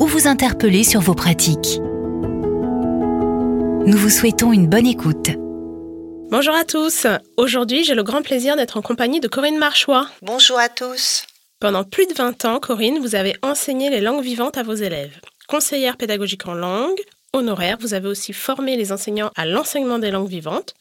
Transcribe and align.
ou 0.00 0.06
vous 0.06 0.26
interpeller 0.26 0.82
sur 0.82 1.00
vos 1.00 1.14
pratiques. 1.14 1.78
Nous 3.86 3.96
vous 3.96 4.08
souhaitons 4.08 4.52
une 4.52 4.66
bonne 4.66 4.86
écoute. 4.86 5.28
Bonjour 6.30 6.54
à 6.54 6.64
tous. 6.64 7.06
Aujourd'hui, 7.36 7.84
j'ai 7.84 7.94
le 7.94 8.02
grand 8.02 8.22
plaisir 8.22 8.56
d'être 8.56 8.78
en 8.78 8.82
compagnie 8.82 9.20
de 9.20 9.28
Corinne 9.28 9.58
Marchois. 9.58 10.08
Bonjour 10.22 10.58
à 10.58 10.70
tous. 10.70 11.26
Pendant 11.60 11.84
plus 11.84 12.06
de 12.06 12.14
20 12.14 12.46
ans, 12.46 12.60
Corinne, 12.60 12.98
vous 12.98 13.14
avez 13.14 13.36
enseigné 13.42 13.90
les 13.90 14.00
langues 14.00 14.24
vivantes 14.24 14.56
à 14.56 14.62
vos 14.62 14.74
élèves. 14.74 15.20
Conseillère 15.48 15.98
pédagogique 15.98 16.46
en 16.48 16.54
langue, 16.54 17.00
honoraire, 17.34 17.76
vous 17.80 17.92
avez 17.92 18.08
aussi 18.08 18.32
formé 18.32 18.76
les 18.76 18.92
enseignants 18.92 19.30
à 19.36 19.44
l'enseignement 19.44 19.98
des 19.98 20.10
langues 20.10 20.30
vivantes. 20.30 20.74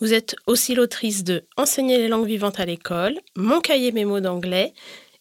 Vous 0.00 0.12
êtes 0.12 0.34
aussi 0.46 0.74
l'autrice 0.74 1.22
de 1.22 1.44
Enseigner 1.56 1.98
les 1.98 2.08
langues 2.08 2.26
vivantes 2.26 2.58
à 2.58 2.64
l'école, 2.64 3.20
Mon 3.36 3.60
cahier 3.60 3.92
mémo 3.92 4.18
d'anglais 4.20 4.72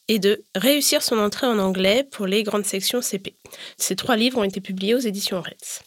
et 0.07 0.20
de 0.20 0.43
Réussir 0.55 1.02
son 1.02 1.17
entrée 1.17 1.48
en 1.48 1.59
anglais 1.59 2.07
pour 2.12 2.25
les 2.25 2.43
grandes 2.43 2.65
sections 2.65 3.01
CP. 3.01 3.35
Ces 3.77 3.96
trois 3.96 4.15
livres 4.15 4.40
ont 4.40 4.43
été 4.43 4.62
publiés 4.62 4.96
aux 4.96 4.99
éditions 4.99 5.41
Reds. 5.41 5.82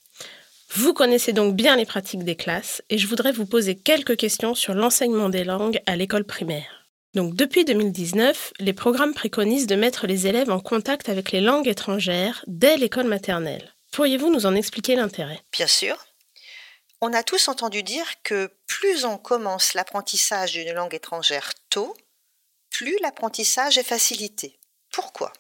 Vous 0.75 0.93
connaissez 0.93 1.33
donc 1.33 1.55
bien 1.55 1.77
les 1.77 1.87
pratiques 1.87 2.25
des 2.25 2.37
classes 2.37 2.83
et 2.91 2.99
je 2.99 3.07
voudrais 3.07 3.33
vous 3.33 3.47
poser 3.47 3.77
quelques 3.77 4.17
questions 4.17 4.55
sur 4.55 4.75
l'enseignement 4.75 5.29
des 5.29 5.45
langues 5.45 5.81
à 5.87 5.97
l'école 5.97 6.25
primaire. 6.25 6.87
Donc 7.15 7.35
depuis 7.35 7.65
2019, 7.65 8.53
les 8.59 8.73
programmes 8.75 9.15
préconisent 9.15 9.67
de 9.67 9.77
mettre 9.77 10.07
les 10.07 10.27
élèves 10.27 10.51
en 10.51 10.61
contact 10.61 11.09
avec 11.09 11.33
les 11.33 11.41
langues 11.41 11.69
étrangères 11.69 12.45
dès 12.47 12.77
l'école 12.77 13.07
maternelle. 13.07 13.75
Pourriez-vous 13.93 14.31
nous 14.31 14.45
en 14.45 14.55
expliquer 14.55 14.97
l'intérêt? 14.97 15.41
Bien 15.53 15.67
sûr. 15.67 15.97
On 17.01 17.13
a 17.15 17.23
tous 17.23 17.49
entendu 17.49 17.83
dire 17.83 18.07
que 18.23 18.51
plus 18.67 19.05
on 19.05 19.17
commence 19.17 19.73
l'apprentissage 19.73 20.53
d'une 20.53 20.73
langue 20.73 20.95
étrangère 20.95 21.53
tôt, 21.71 21.95
plus 22.77 22.99
l'apprentissage 23.01 23.79
est 23.79 23.83
facilité. 23.83 24.61
Pourquoi? 24.93 25.33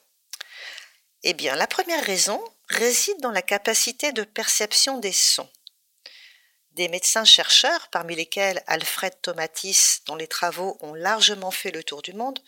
Eh 1.23 1.35
bien, 1.35 1.55
la 1.55 1.67
première 1.67 2.03
raison 2.03 2.43
réside 2.69 3.21
dans 3.21 3.31
la 3.31 3.43
capacité 3.43 4.13
de 4.13 4.25
perception 4.25 4.97
des 4.97 5.13
sons. 5.13 5.51
Des 6.71 6.89
médecins-chercheurs, 6.89 7.89
parmi 7.89 8.17
lesquels 8.17 8.63
Alfred 8.67 9.21
Tomatis, 9.21 10.01
dont 10.07 10.17
les 10.17 10.29
travaux 10.29 10.79
ont 10.81 10.95
largement 10.95 11.51
fait 11.51 11.73
le 11.73 11.85
tour 11.85 12.01
du 12.01 12.15
monde, 12.15 12.43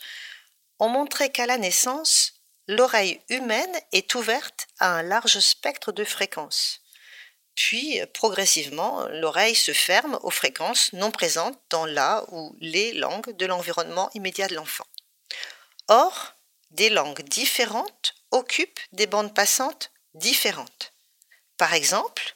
ont 0.79 0.89
montré 0.89 1.31
qu'à 1.31 1.45
la 1.45 1.59
naissance, 1.59 2.41
l'oreille 2.67 3.21
humaine 3.29 3.79
est 3.93 4.15
ouverte 4.15 4.69
à 4.79 4.97
un 4.97 5.03
large 5.03 5.39
spectre 5.41 5.93
de 5.93 6.05
fréquences. 6.05 6.81
Puis, 7.59 8.01
progressivement, 8.15 9.09
l'oreille 9.09 9.57
se 9.57 9.73
ferme 9.73 10.17
aux 10.23 10.31
fréquences 10.31 10.93
non 10.93 11.11
présentes 11.11 11.61
dans 11.71 11.87
la 11.87 12.25
ou 12.29 12.55
les 12.61 12.93
langues 12.93 13.37
de 13.37 13.47
l'environnement 13.47 14.09
immédiat 14.15 14.47
de 14.47 14.55
l'enfant. 14.55 14.87
Or, 15.89 16.35
des 16.71 16.89
langues 16.89 17.23
différentes 17.23 18.15
occupent 18.31 18.79
des 18.93 19.09
bandes 19.09 19.35
passantes 19.35 19.91
différentes. 20.15 20.93
Par 21.57 21.75
exemple, 21.75 22.33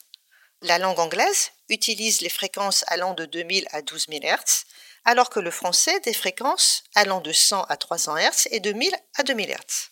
la 0.61 0.79
langue 0.79 0.99
anglaise 0.99 1.53
utilise 1.69 2.21
les 2.21 2.29
fréquences 2.29 2.85
allant 2.89 3.15
de 3.15 3.25
2000 3.25 3.69
à 3.71 3.81
12 3.81 4.07
000 4.09 4.23
Hz, 4.25 4.65
alors 5.05 5.31
que 5.31 5.39
le 5.39 5.53
français 5.53 6.01
des 6.01 6.15
fréquences 6.15 6.83
allant 6.97 7.21
de 7.21 7.33
100 7.33 7.63
à 7.63 7.77
300 7.77 8.17
Hz 8.17 8.49
et 8.51 8.59
de 8.59 8.73
1000 8.73 8.93
à 9.19 9.23
2000 9.23 9.51
Hz. 9.51 9.91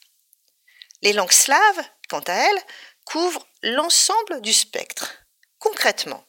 Les 1.03 1.12
langues 1.12 1.31
slaves, 1.31 1.84
quant 2.09 2.25
à 2.26 2.32
elles, 2.32 2.62
couvrent 3.05 3.47
l'ensemble 3.62 4.41
du 4.41 4.53
spectre. 4.53 5.12
Concrètement, 5.59 6.25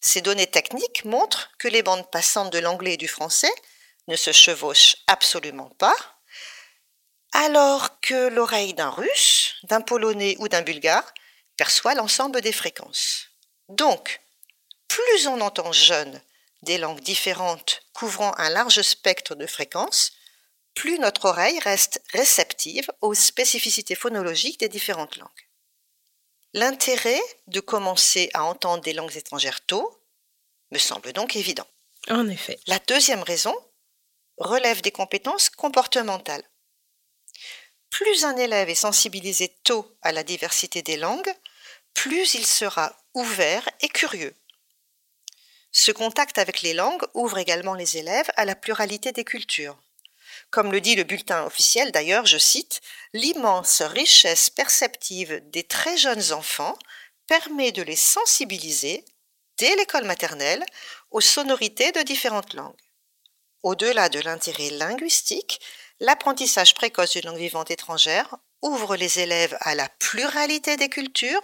ces 0.00 0.22
données 0.22 0.46
techniques 0.46 1.04
montrent 1.04 1.50
que 1.58 1.68
les 1.68 1.82
bandes 1.82 2.10
passantes 2.10 2.52
de 2.52 2.58
l'anglais 2.58 2.94
et 2.94 2.98
du 2.98 3.08
français 3.08 3.52
ne 4.08 4.16
se 4.16 4.32
chevauchent 4.32 4.96
absolument 5.06 5.70
pas, 5.78 5.94
alors 7.32 8.00
que 8.00 8.28
l'oreille 8.28 8.74
d'un 8.74 8.90
russe, 8.90 9.56
d'un 9.64 9.80
polonais 9.80 10.36
ou 10.38 10.48
d'un 10.48 10.62
bulgare 10.62 11.12
perçoit 11.56 11.94
l'ensemble 11.94 12.40
des 12.40 12.52
fréquences. 12.52 13.28
Donc, 13.68 14.20
plus 14.88 15.26
on 15.26 15.40
entend 15.40 15.72
jeune 15.72 16.20
des 16.62 16.78
langues 16.78 17.00
différentes 17.00 17.82
couvrant 17.92 18.34
un 18.38 18.48
large 18.48 18.82
spectre 18.82 19.34
de 19.34 19.46
fréquences, 19.46 20.12
plus 20.74 20.98
notre 20.98 21.26
oreille 21.26 21.58
reste 21.60 22.02
réceptive 22.12 22.90
aux 23.02 23.14
spécificités 23.14 23.94
phonologiques 23.94 24.60
des 24.60 24.68
différentes 24.68 25.16
langues. 25.16 25.28
L'intérêt 26.54 27.20
de 27.46 27.60
commencer 27.60 28.30
à 28.34 28.44
entendre 28.44 28.82
des 28.82 28.92
langues 28.92 29.16
étrangères 29.16 29.64
tôt 29.64 29.98
me 30.70 30.78
semble 30.78 31.12
donc 31.12 31.36
évident. 31.36 31.66
En 32.08 32.28
effet. 32.28 32.58
La 32.66 32.78
deuxième 32.80 33.22
raison 33.22 33.54
relève 34.36 34.82
des 34.82 34.90
compétences 34.90 35.50
comportementales. 35.50 36.44
Plus 37.90 38.24
un 38.24 38.36
élève 38.36 38.68
est 38.68 38.74
sensibilisé 38.74 39.48
tôt 39.64 39.86
à 40.02 40.12
la 40.12 40.24
diversité 40.24 40.82
des 40.82 40.96
langues, 40.96 41.32
plus 41.94 42.34
il 42.34 42.46
sera 42.46 42.96
ouvert 43.14 43.68
et 43.80 43.88
curieux. 43.88 44.34
Ce 45.70 45.90
contact 45.90 46.38
avec 46.38 46.62
les 46.62 46.74
langues 46.74 47.04
ouvre 47.14 47.38
également 47.38 47.74
les 47.74 47.96
élèves 47.96 48.30
à 48.36 48.44
la 48.44 48.54
pluralité 48.54 49.12
des 49.12 49.24
cultures. 49.24 49.78
Comme 50.52 50.70
le 50.70 50.82
dit 50.82 50.94
le 50.94 51.04
bulletin 51.04 51.44
officiel 51.44 51.92
d'ailleurs, 51.92 52.26
je 52.26 52.36
cite, 52.36 52.82
L'immense 53.14 53.80
richesse 53.80 54.50
perceptive 54.50 55.42
des 55.50 55.64
très 55.64 55.96
jeunes 55.96 56.32
enfants 56.32 56.78
permet 57.26 57.72
de 57.72 57.82
les 57.82 57.96
sensibiliser, 57.96 59.04
dès 59.58 59.74
l'école 59.76 60.04
maternelle, 60.04 60.64
aux 61.10 61.22
sonorités 61.22 61.90
de 61.92 62.02
différentes 62.02 62.52
langues. 62.52 62.76
Au-delà 63.62 64.10
de 64.10 64.20
l'intérêt 64.20 64.70
linguistique, 64.70 65.58
l'apprentissage 66.00 66.74
précoce 66.74 67.12
d'une 67.12 67.26
langue 67.26 67.38
vivante 67.38 67.70
étrangère 67.70 68.36
ouvre 68.60 68.96
les 68.96 69.20
élèves 69.20 69.56
à 69.60 69.74
la 69.74 69.88
pluralité 69.98 70.76
des 70.76 70.88
cultures 70.90 71.40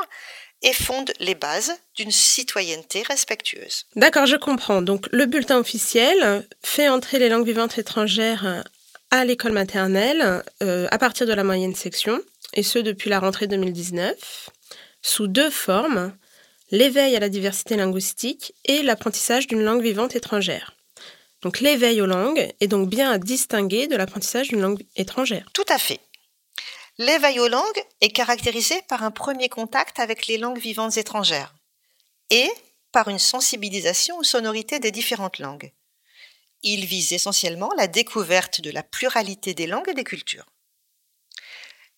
et 0.61 0.75
fonde 0.75 1.15
les 1.19 1.35
bases 1.35 1.73
d'une 1.95 2.11
citoyenneté 2.11 3.03
respectueuse. 3.03 3.87
D'accord, 3.97 4.27
je 4.27 4.37
comprends. 4.37 4.83
Donc 4.83 5.07
le 5.13 5.25
bulletin 5.25 5.59
officiel 5.59 6.47
fait 6.63 6.89
entrer 6.89 7.19
les 7.19 7.29
langues 7.31 7.47
vivantes 7.47 7.79
étrangères 7.79 8.65
à 9.11 9.25
l'école 9.25 9.53
maternelle 9.53 10.43
euh, 10.63 10.87
à 10.91 10.99
partir 10.99 11.27
de 11.27 11.33
la 11.33 11.45
moyenne 11.45 11.75
section, 11.75 12.21
et 12.55 12.63
ce 12.63 12.79
depuis 12.79 13.11
la 13.11 13.21
rentrée 13.21 13.47
2019, 13.47 14.51
sous 15.03 15.27
deux 15.27 15.51
formes, 15.51 16.13
l'éveil 16.71 17.17
à 17.17 17.21
la 17.21 17.29
diversité 17.29 17.77
linguistique 17.77 18.55
et 18.65 18.83
l'apprentissage 18.83 19.47
d'une 19.47 19.63
langue 19.63 19.83
vivante 19.83 20.17
étrangère. 20.17 20.75
Donc 21.43 21.61
l'éveil 21.61 22.01
aux 22.03 22.07
langues 22.07 22.53
est 22.61 22.67
donc 22.67 22.89
bien 22.89 23.11
à 23.11 23.19
distinguer 23.19 23.87
de 23.87 23.97
l'apprentissage 23.97 24.49
d'une 24.49 24.61
langue 24.61 24.85
étrangère. 24.97 25.49
Tout 25.53 25.65
à 25.69 25.79
fait. 25.79 26.01
L'éveil 26.99 27.39
aux 27.39 27.49
langues 27.49 27.85
est 28.01 28.11
caractérisé 28.11 28.75
par 28.89 29.05
un 29.05 29.13
premier 29.13 29.49
contact 29.49 30.01
avec 30.01 30.27
les 30.27 30.37
langues 30.37 30.59
vivantes 30.59 30.97
étrangères 30.97 31.55
et 32.31 32.51
par 32.91 33.09
une 33.09 33.21
sensibilisation 33.21 34.19
aux 34.19 34.25
sonorités 34.25 34.81
des 34.81 34.91
différentes 34.91 35.39
langues. 35.39 35.71
Il 36.63 36.87
vise 36.87 37.13
essentiellement 37.13 37.71
la 37.77 37.87
découverte 37.87 38.61
de 38.61 38.71
la 38.71 38.83
pluralité 38.83 39.55
des 39.55 39.67
langues 39.67 39.89
et 39.89 39.95
des 39.95 40.05
cultures. 40.05 40.47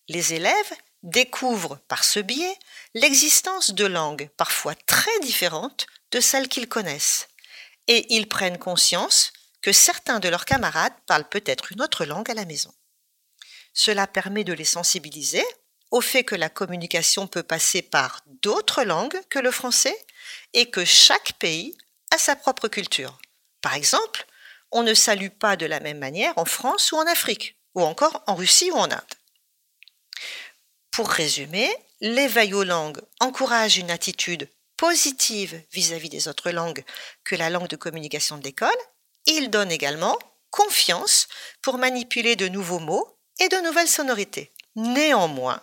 Les 0.07 0.33
élèves 0.33 0.73
découvrent 1.03 1.79
par 1.87 2.03
ce 2.03 2.19
biais 2.19 2.57
l'existence 2.93 3.71
de 3.71 3.85
langues 3.85 4.29
parfois 4.37 4.75
très 4.75 5.19
différentes 5.21 5.87
de 6.11 6.19
celles 6.19 6.47
qu'ils 6.47 6.67
connaissent, 6.67 7.27
et 7.87 8.13
ils 8.13 8.27
prennent 8.27 8.59
conscience 8.59 9.33
que 9.61 9.71
certains 9.71 10.19
de 10.19 10.29
leurs 10.29 10.45
camarades 10.45 10.93
parlent 11.07 11.29
peut-être 11.29 11.71
une 11.71 11.81
autre 11.81 12.05
langue 12.05 12.29
à 12.29 12.33
la 12.33 12.45
maison. 12.45 12.73
Cela 13.73 14.07
permet 14.07 14.43
de 14.43 14.53
les 14.53 14.65
sensibiliser 14.65 15.45
au 15.91 16.01
fait 16.01 16.23
que 16.23 16.35
la 16.35 16.49
communication 16.49 17.27
peut 17.27 17.43
passer 17.43 17.81
par 17.81 18.21
d'autres 18.25 18.83
langues 18.83 19.19
que 19.29 19.39
le 19.39 19.51
français 19.51 19.97
et 20.53 20.69
que 20.69 20.85
chaque 20.85 21.33
pays 21.33 21.77
a 22.11 22.17
sa 22.17 22.35
propre 22.35 22.67
culture. 22.67 23.19
Par 23.61 23.75
exemple, 23.75 24.25
on 24.71 24.83
ne 24.83 24.93
salue 24.93 25.29
pas 25.29 25.55
de 25.55 25.65
la 25.65 25.79
même 25.79 25.99
manière 25.99 26.33
en 26.37 26.45
France 26.45 26.91
ou 26.91 26.97
en 26.97 27.07
Afrique, 27.07 27.57
ou 27.75 27.81
encore 27.81 28.23
en 28.27 28.35
Russie 28.35 28.71
ou 28.71 28.75
en 28.75 28.91
Inde. 28.91 29.01
Pour 30.91 31.09
résumer, 31.09 31.69
aux 32.53 32.63
langues 32.63 33.01
encourage 33.19 33.77
une 33.77 33.91
attitude 33.91 34.49
positive 34.77 35.61
vis-à-vis 35.71 36.09
des 36.09 36.27
autres 36.27 36.51
langues 36.51 36.83
que 37.23 37.35
la 37.35 37.49
langue 37.49 37.67
de 37.67 37.75
communication 37.75 38.37
de 38.37 38.43
l'école. 38.43 38.69
Il 39.27 39.51
donne 39.51 39.71
également 39.71 40.17
confiance 40.49 41.27
pour 41.61 41.77
manipuler 41.77 42.35
de 42.35 42.47
nouveaux 42.47 42.79
mots 42.79 43.19
et 43.39 43.47
de 43.47 43.57
nouvelles 43.57 43.87
sonorités. 43.87 44.51
Néanmoins, 44.75 45.61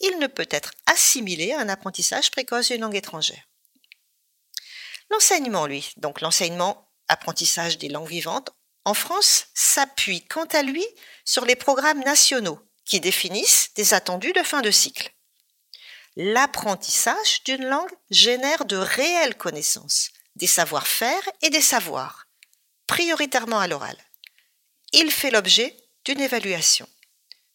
il 0.00 0.18
ne 0.18 0.26
peut 0.26 0.48
être 0.50 0.72
assimilé 0.86 1.52
à 1.52 1.60
un 1.60 1.68
apprentissage 1.68 2.30
précoce 2.30 2.68
d'une 2.68 2.80
langue 2.80 2.96
étrangère. 2.96 3.46
L'enseignement, 5.10 5.66
lui, 5.66 5.92
donc 5.98 6.20
l'enseignement 6.20 6.85
apprentissage 7.08 7.78
des 7.78 7.88
langues 7.88 8.08
vivantes, 8.08 8.50
en 8.84 8.94
France, 8.94 9.46
s'appuie 9.54 10.24
quant 10.26 10.44
à 10.46 10.62
lui 10.62 10.84
sur 11.24 11.44
les 11.44 11.56
programmes 11.56 12.04
nationaux 12.04 12.60
qui 12.84 13.00
définissent 13.00 13.70
des 13.74 13.94
attendus 13.94 14.32
de 14.32 14.42
fin 14.42 14.62
de 14.62 14.70
cycle. 14.70 15.12
L'apprentissage 16.14 17.42
d'une 17.44 17.66
langue 17.66 17.90
génère 18.10 18.64
de 18.64 18.76
réelles 18.76 19.36
connaissances, 19.36 20.10
des 20.36 20.46
savoir-faire 20.46 21.20
et 21.42 21.50
des 21.50 21.60
savoirs, 21.60 22.26
prioritairement 22.86 23.58
à 23.58 23.66
l'oral. 23.66 23.96
Il 24.92 25.10
fait 25.10 25.30
l'objet 25.30 25.76
d'une 26.04 26.20
évaluation. 26.20 26.88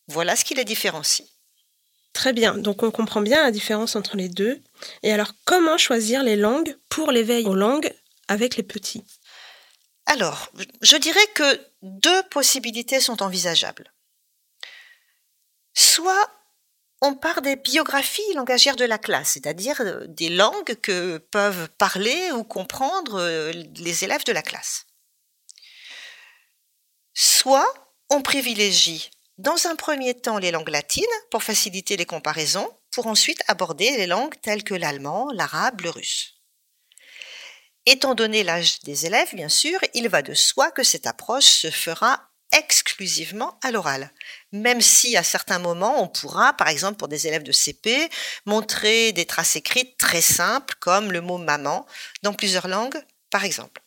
Voilà 0.08 0.36
ce 0.36 0.44
qui 0.44 0.54
les 0.54 0.66
différencie. 0.66 1.28
Très 2.14 2.34
bien, 2.34 2.58
donc 2.58 2.84
on 2.84 2.92
comprend 2.92 3.22
bien 3.22 3.42
la 3.42 3.52
différence 3.52 3.96
entre 3.96 4.18
les 4.18 4.28
deux. 4.28 4.62
Et 5.02 5.14
alors, 5.14 5.32
comment 5.46 5.78
choisir 5.78 6.24
les 6.24 6.36
langues 6.36 6.78
pour 6.90 7.12
l'éveil 7.12 7.46
aux 7.46 7.56
langues 7.56 7.94
avec 8.28 8.58
les 8.58 8.64
petits? 8.64 9.06
Alors, 10.12 10.52
je 10.82 10.98
dirais 10.98 11.26
que 11.36 11.66
deux 11.84 12.24
possibilités 12.24 13.00
sont 13.00 13.24
envisageables. 13.24 13.94
Soit 15.74 16.30
on 17.00 17.16
part 17.16 17.42
des 17.42 17.56
biographies 17.56 18.34
langagières 18.36 18.76
de 18.76 18.84
la 18.84 18.98
classe, 18.98 19.30
c'est-à-dire 19.30 19.80
euh, 19.80 20.06
des 20.08 20.28
langues 20.28 20.76
que 20.82 21.18
peuvent 21.18 21.70
parler 21.78 22.34
ou 22.34 22.44
comprendre 22.44 23.22
euh, 23.22 23.54
les 23.54 24.04
élèves 24.04 24.26
de 24.26 24.34
la 24.34 24.42
classe. 24.42 24.86
Soit 27.14 27.74
on 28.10 28.22
privilégie 28.22 29.12
dans 29.38 29.66
un 29.66 29.78
premier 29.78 30.14
temps 30.14 30.40
les 30.40 30.52
langues 30.52 30.68
latines 30.68 31.06
pour 31.30 31.42
faciliter 31.42 31.96
les 31.96 32.06
comparaisons, 32.06 32.70
pour 32.92 33.08
ensuite 33.08 33.42
aborder 33.48 33.96
les 33.96 34.08
langues 34.08 34.36
telles 34.42 34.66
que 34.66 34.76
l'allemand, 34.76 35.32
l'arabe, 35.32 35.80
le 35.80 35.90
russe. 35.90 36.41
Étant 37.86 38.14
donné 38.14 38.44
l'âge 38.44 38.80
des 38.82 39.06
élèves, 39.08 39.34
bien 39.34 39.50
sûr, 39.50 39.80
il 39.94 40.08
va 40.08 40.22
de 40.22 40.34
soi 40.34 40.72
que 40.72 40.84
cette 40.84 41.08
approche 41.08 41.46
se 41.46 41.72
fera 41.72 42.32
exclusivement 42.52 43.58
à 43.64 43.72
l'oral. 43.72 44.12
Même 44.52 44.82
si 44.82 45.18
à 45.18 45.24
certains 45.24 45.60
moments, 45.60 46.04
on 46.04 46.08
pourra, 46.08 46.54
par 46.54 46.68
exemple 46.68 46.98
pour 46.98 47.08
des 47.08 47.28
élèves 47.28 47.44
de 47.44 47.52
CP, 47.52 48.10
montrer 48.46 49.14
des 49.14 49.26
traces 49.26 49.56
écrites 49.56 49.98
très 49.98 50.22
simples 50.22 50.76
comme 50.80 51.12
le 51.12 51.22
mot 51.22 51.38
maman 51.38 51.88
dans 52.24 52.34
plusieurs 52.34 52.68
langues, 52.68 53.02
par 53.30 53.46
exemple. 53.46 53.82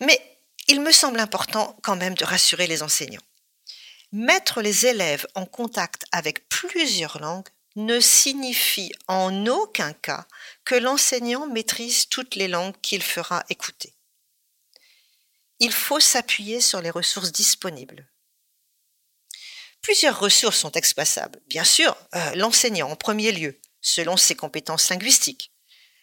Mais 0.00 0.20
il 0.68 0.80
me 0.80 0.92
semble 0.92 1.20
important 1.20 1.76
quand 1.82 1.96
même 1.96 2.14
de 2.14 2.24
rassurer 2.24 2.66
les 2.66 2.82
enseignants. 2.82 3.22
Mettre 4.12 4.62
les 4.62 4.86
élèves 4.86 5.26
en 5.34 5.46
contact 5.46 6.04
avec 6.12 6.48
plusieurs 6.48 7.20
langues 7.20 7.48
ne 7.76 8.00
signifie 8.00 8.92
en 9.06 9.46
aucun 9.46 9.92
cas 9.92 10.26
que 10.64 10.74
l'enseignant 10.74 11.46
maîtrise 11.46 12.08
toutes 12.08 12.34
les 12.34 12.48
langues 12.48 12.74
qu'il 12.82 13.02
fera 13.02 13.44
écouter 13.48 13.96
il 15.58 15.72
faut 15.72 16.00
s'appuyer 16.00 16.60
sur 16.60 16.80
les 16.80 16.90
ressources 16.90 17.32
disponibles. 17.32 18.06
Plusieurs 19.82 20.18
ressources 20.18 20.58
sont 20.58 20.72
exploitables. 20.72 21.40
Bien 21.46 21.64
sûr, 21.64 21.96
euh, 22.14 22.34
l'enseignant 22.34 22.90
en 22.90 22.96
premier 22.96 23.32
lieu, 23.32 23.58
selon 23.80 24.16
ses 24.16 24.34
compétences 24.34 24.90
linguistiques. 24.90 25.52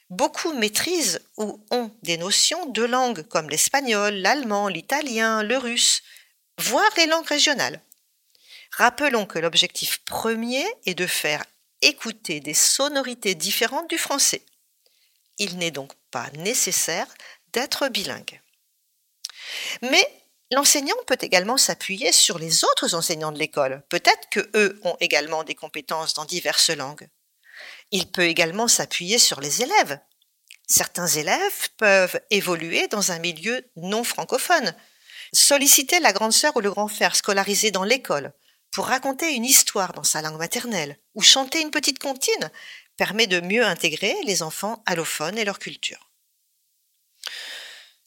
Beaucoup 0.10 0.54
maîtrisent 0.54 1.22
ou 1.38 1.64
ont 1.72 1.92
des 2.04 2.18
notions 2.18 2.66
de 2.68 2.84
langues 2.84 3.24
comme 3.24 3.50
l'espagnol, 3.50 4.14
l'allemand, 4.14 4.68
l'italien, 4.68 5.44
le 5.44 5.58
russe, 5.58 6.02
voire 6.60 6.92
les 6.98 7.08
langues 7.08 7.28
régionales. 7.28 7.82
Rappelons 8.72 9.26
que 9.26 9.40
l'objectif 9.40 10.04
premier 10.06 10.66
est 10.86 10.96
de 10.96 11.08
faire 11.08 11.44
écouter 11.84 12.40
des 12.40 12.54
sonorités 12.54 13.36
différentes 13.36 13.90
du 13.90 13.98
français. 13.98 14.46
Il 15.38 15.58
n'est 15.58 15.72
donc 15.72 15.94
pas 16.12 16.30
nécessaire 16.32 17.08
d'être 17.52 17.88
bilingue. 17.90 18.42
Mais 19.82 20.08
l'enseignant 20.52 20.96
peut 21.08 21.18
également 21.22 21.58
s'appuyer 21.58 22.12
sur 22.12 22.40
les 22.40 22.64
autres 22.64 22.96
enseignants 22.96 23.32
de 23.32 23.40
l'école. 23.40 23.84
Peut-être 23.90 24.30
que 24.30 24.50
eux 24.56 24.80
ont 24.84 24.98
également 25.00 25.44
des 25.44 25.56
compétences 25.56 26.14
dans 26.14 26.26
diverses 26.26 26.70
langues. 26.70 27.10
Il 27.92 28.12
peut 28.12 28.26
également 28.26 28.68
s'appuyer 28.68 29.20
sur 29.20 29.42
les 29.42 29.62
élèves. 29.62 30.00
Certains 30.68 31.08
élèves 31.08 31.70
peuvent 31.78 32.20
évoluer 32.30 32.88
dans 32.88 33.12
un 33.12 33.20
milieu 33.20 33.70
non 33.76 34.04
francophone. 34.04 34.76
Solliciter 35.34 36.00
la 36.00 36.14
grande 36.14 36.34
sœur 36.34 36.56
ou 36.56 36.62
le 36.62 36.72
grand 36.72 36.88
frère 36.88 37.16
scolarisé 37.16 37.72
dans 37.72 37.84
l'école 37.84 38.34
pour 38.74 38.88
raconter 38.88 39.34
une 39.34 39.46
histoire 39.46 39.94
dans 39.94 40.04
sa 40.04 40.22
langue 40.22 40.40
maternelle 40.40 40.98
ou 41.14 41.22
chanter 41.22 41.62
une 41.62 41.72
petite 41.72 42.00
comptine 42.00 42.52
permet 42.98 43.28
de 43.28 43.40
mieux 43.40 43.64
intégrer 43.64 44.16
les 44.24 44.42
enfants 44.42 44.82
allophones 44.88 45.38
et 45.38 45.46
leur 45.46 45.60
culture. 45.60 46.10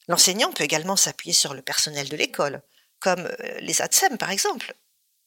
L'enseignant 0.08 0.52
peut 0.52 0.64
également 0.64 0.96
s'appuyer 0.96 1.32
sur 1.32 1.54
le 1.54 1.62
personnel 1.62 2.08
de 2.08 2.16
l'école, 2.16 2.62
comme 2.98 3.26
euh, 3.26 3.58
les 3.60 3.80
ATSEM 3.80 4.18
par 4.18 4.30
exemple, 4.30 4.74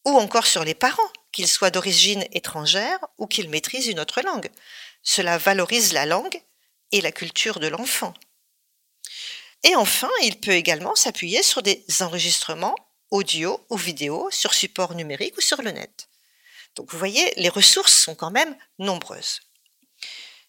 ou 0.05 0.11
encore 0.11 0.45
sur 0.45 0.63
les 0.63 0.75
parents, 0.75 1.11
qu'ils 1.31 1.47
soient 1.47 1.71
d'origine 1.71 2.25
étrangère 2.31 2.99
ou 3.17 3.25
qu'ils 3.25 3.49
maîtrisent 3.49 3.87
une 3.87 3.99
autre 3.99 4.21
langue. 4.21 4.49
Cela 5.03 5.37
valorise 5.37 5.93
la 5.93 6.05
langue 6.05 6.41
et 6.91 7.01
la 7.01 7.11
culture 7.11 7.59
de 7.59 7.67
l'enfant. 7.67 8.13
Et 9.63 9.75
enfin, 9.75 10.09
il 10.23 10.39
peut 10.39 10.51
également 10.51 10.95
s'appuyer 10.95 11.43
sur 11.43 11.61
des 11.61 11.85
enregistrements 11.99 12.75
audio 13.11 13.65
ou 13.69 13.77
vidéo 13.77 14.29
sur 14.31 14.53
support 14.53 14.95
numérique 14.95 15.37
ou 15.37 15.41
sur 15.41 15.61
le 15.61 15.71
net. 15.71 16.09
Donc 16.75 16.91
vous 16.91 16.97
voyez, 16.97 17.33
les 17.37 17.49
ressources 17.49 17.93
sont 17.93 18.15
quand 18.15 18.31
même 18.31 18.55
nombreuses. 18.77 19.41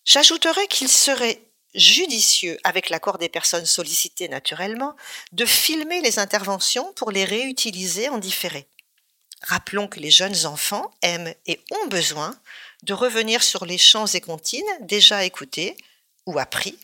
J'ajouterais 0.05 0.67
qu'il 0.69 0.89
serait 0.89 1.41
judicieux, 1.75 2.59
avec 2.65 2.91
l'accord 2.91 3.19
des 3.19 3.29
personnes 3.29 3.67
sollicitées 3.67 4.29
naturellement, 4.29 4.97
de 5.33 5.47
filmer 5.47 6.01
les 6.01 6.19
interventions 6.19 6.93
pour 6.95 7.11
les 7.11 7.25
réutiliser 7.25 8.09
en 8.09 8.19
différé. 8.19 8.67
Rappelons 9.43 9.89
que 9.89 10.01
les 10.01 10.11
jeunes 10.11 10.47
enfants 10.47 10.91
aiment 11.03 11.33
et 11.47 11.61
ont 11.71 11.87
besoin 11.87 12.39
de 12.83 12.93
revenir 12.93 13.43
sur 13.43 13.65
les 13.65 13.79
chants 13.79 14.07
et 14.07 14.21
comptines 14.21 14.65
déjà 14.81 15.25
écoutés 15.25 15.77
ou 16.27 16.39
appris, 16.39 16.79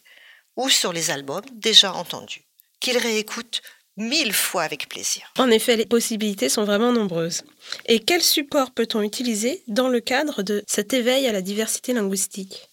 ou 0.56 0.70
sur 0.70 0.92
les 0.92 1.10
albums 1.10 1.44
déjà 1.52 1.92
entendus, 1.92 2.44
qu'ils 2.80 2.98
réécoutent 2.98 3.62
mille 3.96 4.32
fois 4.32 4.62
avec 4.62 4.88
plaisir. 4.88 5.32
En 5.38 5.50
effet, 5.50 5.76
les 5.76 5.86
possibilités 5.86 6.48
sont 6.48 6.64
vraiment 6.64 6.92
nombreuses. 6.92 7.42
Et 7.86 8.00
quel 8.00 8.22
support 8.22 8.70
peut-on 8.72 9.02
utiliser 9.02 9.62
dans 9.66 9.88
le 9.88 10.00
cadre 10.00 10.42
de 10.42 10.62
cet 10.66 10.92
éveil 10.92 11.26
à 11.26 11.32
la 11.32 11.42
diversité 11.42 11.92
linguistique? 11.92 12.68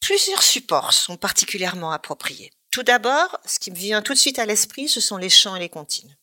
Plusieurs 0.00 0.42
supports 0.42 0.92
sont 0.92 1.16
particulièrement 1.16 1.90
appropriés. 1.90 2.52
Tout 2.70 2.82
d'abord, 2.82 3.38
ce 3.44 3.58
qui 3.58 3.70
me 3.70 3.76
vient 3.76 4.02
tout 4.02 4.14
de 4.14 4.18
suite 4.18 4.38
à 4.38 4.46
l'esprit, 4.46 4.88
ce 4.88 5.00
sont 5.00 5.16
les 5.16 5.30
chants 5.30 5.56
et 5.56 5.60
les 5.60 5.68
comptines. 5.68 6.16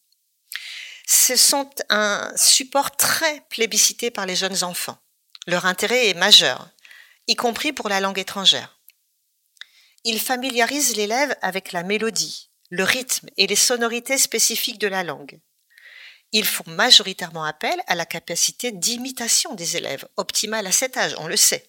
Ce 1.07 1.35
sont 1.35 1.69
un 1.89 2.31
support 2.35 2.95
très 2.95 3.41
plébiscité 3.49 4.09
par 4.09 4.25
les 4.25 4.35
jeunes 4.35 4.63
enfants. 4.63 4.97
Leur 5.47 5.65
intérêt 5.65 6.07
est 6.07 6.15
majeur, 6.15 6.69
y 7.27 7.35
compris 7.35 7.73
pour 7.73 7.89
la 7.89 7.99
langue 7.99 8.17
étrangère. 8.17 8.79
Ils 10.03 10.19
familiarisent 10.19 10.95
l'élève 10.95 11.35
avec 11.41 11.71
la 11.71 11.83
mélodie, 11.83 12.49
le 12.69 12.83
rythme 12.83 13.29
et 13.37 13.47
les 13.47 13.55
sonorités 13.55 14.17
spécifiques 14.17 14.79
de 14.79 14.87
la 14.87 15.03
langue. 15.03 15.39
Ils 16.31 16.45
font 16.45 16.69
majoritairement 16.69 17.43
appel 17.43 17.79
à 17.87 17.95
la 17.95 18.05
capacité 18.05 18.71
d'imitation 18.71 19.53
des 19.53 19.77
élèves, 19.77 20.07
optimale 20.17 20.67
à 20.67 20.71
cet 20.71 20.97
âge, 20.97 21.15
on 21.19 21.27
le 21.27 21.37
sait. 21.37 21.67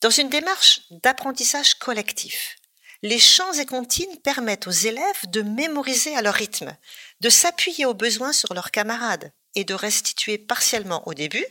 Dans 0.00 0.10
une 0.10 0.28
démarche 0.28 0.80
d'apprentissage 0.90 1.74
collectif, 1.74 2.56
les 3.02 3.18
chants 3.18 3.52
et 3.52 3.66
comptines 3.66 4.20
permettent 4.22 4.66
aux 4.66 4.70
élèves 4.70 5.28
de 5.28 5.42
mémoriser 5.42 6.16
à 6.16 6.22
leur 6.22 6.34
rythme, 6.34 6.76
de 7.20 7.28
s'appuyer 7.28 7.86
au 7.86 7.94
besoin 7.94 8.32
sur 8.32 8.54
leurs 8.54 8.70
camarades 8.70 9.32
et 9.54 9.64
de 9.64 9.74
restituer 9.74 10.38
partiellement 10.38 11.06
au 11.06 11.14
début, 11.14 11.46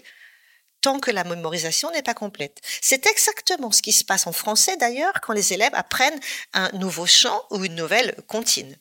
tant 0.84 1.00
que 1.00 1.10
la 1.10 1.24
mémorisation 1.24 1.90
n'est 1.92 2.04
pas 2.04 2.14
complète. 2.14 2.62
C'est 2.82 3.08
exactement 3.08 3.72
ce 3.72 3.82
qui 3.82 3.94
se 3.94 4.04
passe 4.04 4.28
en 4.28 4.34
français 4.34 4.78
d'ailleurs 4.78 5.20
quand 5.22 5.34
les 5.34 5.54
élèves 5.54 5.74
apprennent 5.74 6.20
un 6.54 6.70
nouveau 6.74 7.08
chant 7.08 7.42
ou 7.50 7.66
une 7.66 7.74
nouvelle 7.74 8.16
comptine. 8.28 8.78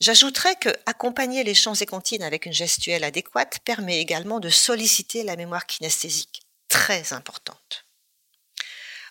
J'ajouterais 0.00 0.56
que 0.56 0.70
accompagner 0.86 1.44
les 1.44 1.54
chants 1.54 1.74
et 1.74 1.86
comptines 1.86 2.22
avec 2.22 2.46
une 2.46 2.52
gestuelle 2.52 3.04
adéquate 3.04 3.58
permet 3.64 4.00
également 4.00 4.40
de 4.40 4.48
solliciter 4.48 5.24
la 5.24 5.36
mémoire 5.36 5.66
kinesthésique, 5.66 6.42
très 6.68 7.12
importante. 7.12 7.84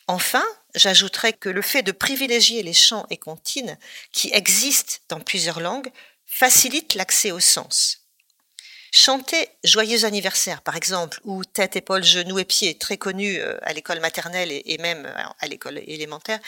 Enfin, 0.08 0.44
j'ajouterais 0.74 1.34
que 1.34 1.50
le 1.50 1.62
fait 1.62 1.84
de 1.84 1.92
privilégier 1.92 2.64
les 2.64 2.74
chants 2.74 3.06
et 3.10 3.18
comptines 3.18 3.78
qui 4.12 4.32
existent 4.34 4.96
dans 5.10 5.20
plusieurs 5.20 5.60
langues 5.60 5.92
facilite 6.26 6.96
l'accès 6.96 7.32
au 7.32 7.40
sens. 7.40 8.01
Chanter 8.92 9.50
Joyeux 9.64 10.04
anniversaire, 10.04 10.62
par 10.62 10.76
exemple, 10.76 11.20
ou 11.24 11.46
Tête, 11.46 11.78
épaule, 11.78 12.04
genou 12.04 12.40
et 12.40 12.46
pied, 12.46 12.78
très 12.78 12.98
connu 12.98 13.40
euh, 13.40 13.58
à 13.62 13.74
l'école 13.74 14.02
maternelle 14.02 14.52
et 14.52 14.78
même 14.80 15.12
à 15.40 15.48
l'école 15.48 15.78
élémentaire, 15.78 16.40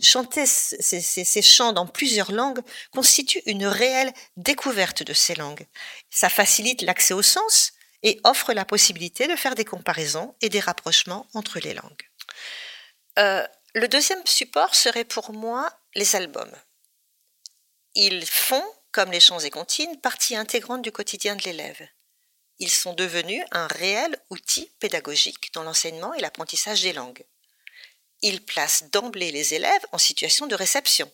chanter 0.00 0.46
ces, 0.46 1.00
ces, 1.00 1.42
chants 1.42 1.72
dans 1.72 1.86
plusieurs 1.86 2.32
langues 2.32 2.60
constitue 2.92 3.42
une 3.46 3.66
réelle 3.66 4.12
découverte 4.36 5.02
de 5.02 5.12
ces 5.12 5.34
langues. 5.34 5.66
Ça 6.10 6.28
facilite 6.28 6.82
l'accès 6.82 7.14
au 7.14 7.22
sens 7.22 7.72
et 8.02 8.20
offre 8.24 8.52
la 8.52 8.64
possibilité 8.64 9.28
de 9.28 9.36
faire 9.36 9.54
des 9.54 9.64
comparaisons 9.64 10.34
et 10.40 10.48
des 10.48 10.60
rapprochements 10.60 11.26
entre 11.34 11.60
les 11.60 11.74
langues. 11.74 12.08
Euh, 13.18 13.46
le 13.74 13.88
deuxième 13.88 14.24
support 14.26 14.74
serait 14.74 15.04
pour 15.04 15.32
moi 15.32 15.70
les 15.94 16.16
albums. 16.16 16.52
Ils 17.94 18.26
font, 18.26 18.64
comme 18.92 19.10
les 19.10 19.20
chants 19.20 19.40
et 19.40 19.50
comptines, 19.50 20.00
partie 20.00 20.36
intégrante 20.36 20.82
du 20.82 20.92
quotidien 20.92 21.34
de 21.34 21.42
l'élève. 21.42 21.88
Ils 22.58 22.70
sont 22.70 22.92
devenus 22.92 23.42
un 23.50 23.66
réel 23.66 24.16
outil 24.30 24.70
pédagogique 24.78 25.52
dans 25.54 25.64
l'enseignement 25.64 26.14
et 26.14 26.20
l'apprentissage 26.20 26.82
des 26.82 26.92
langues. 26.92 27.24
Ils 28.20 28.44
placent 28.44 28.84
d'emblée 28.92 29.32
les 29.32 29.54
élèves 29.54 29.84
en 29.90 29.98
situation 29.98 30.46
de 30.46 30.54
réception. 30.54 31.10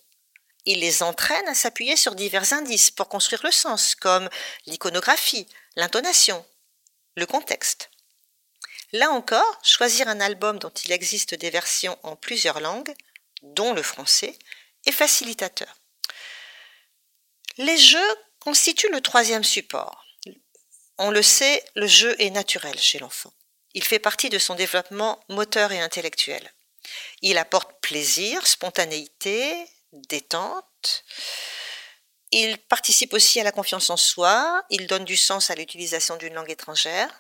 Ils 0.67 0.81
les 0.81 1.03
entraînent 1.03 1.49
à 1.49 1.55
s'appuyer 1.55 1.97
sur 1.97 2.15
divers 2.15 2.53
indices 2.53 2.91
pour 2.91 3.09
construire 3.09 3.43
le 3.45 3.51
sens, 3.51 3.95
comme 3.95 4.29
l'iconographie, 4.67 5.49
l'intonation, 5.77 6.45
le 7.15 7.25
contexte. 7.25 7.89
Là 8.93 9.11
encore, 9.11 9.59
choisir 9.63 10.09
un 10.09 10.21
album 10.21 10.59
dont 10.59 10.73
il 10.85 10.93
existe 10.93 11.35
des 11.35 11.51
versions 11.51 11.99
en 12.03 12.17
plusieurs 12.17 12.61
langues, 12.61 12.93
dont 13.43 13.73
le 13.73 13.83
français, 13.83 14.37
est 14.85 14.93
facilitateur. 14.93 15.78
Les 17.59 17.77
jeux 17.77 18.17
constituent 18.41 18.91
le 18.91 19.01
troisième 19.01 19.45
support. 19.45 20.05
On 20.97 21.11
le 21.11 21.23
sait, 21.23 21.65
le 21.75 21.87
jeu 21.87 22.15
est 22.21 22.31
naturel 22.31 22.79
chez 22.79 22.99
l'enfant. 22.99 23.33
Il 23.75 23.85
fait 23.85 23.99
partie 23.99 24.31
de 24.31 24.39
son 24.39 24.55
développement 24.55 25.23
moteur 25.29 25.73
et 25.73 25.81
intellectuel. 25.81 26.53
Il 27.21 27.37
apporte 27.37 27.81
plaisir, 27.81 28.47
spontanéité, 28.47 29.55
détente. 29.93 31.05
Il 32.31 32.59
participe 32.59 33.13
aussi 33.13 33.41
à 33.41 33.45
la 33.45 33.53
confiance 33.53 33.91
en 33.91 33.97
soi, 33.97 34.65
il 34.71 34.87
donne 34.87 35.05
du 35.05 35.17
sens 35.17 35.51
à 35.51 35.55
l'utilisation 35.55 36.17
d'une 36.17 36.35
langue 36.35 36.51
étrangère, 36.51 37.11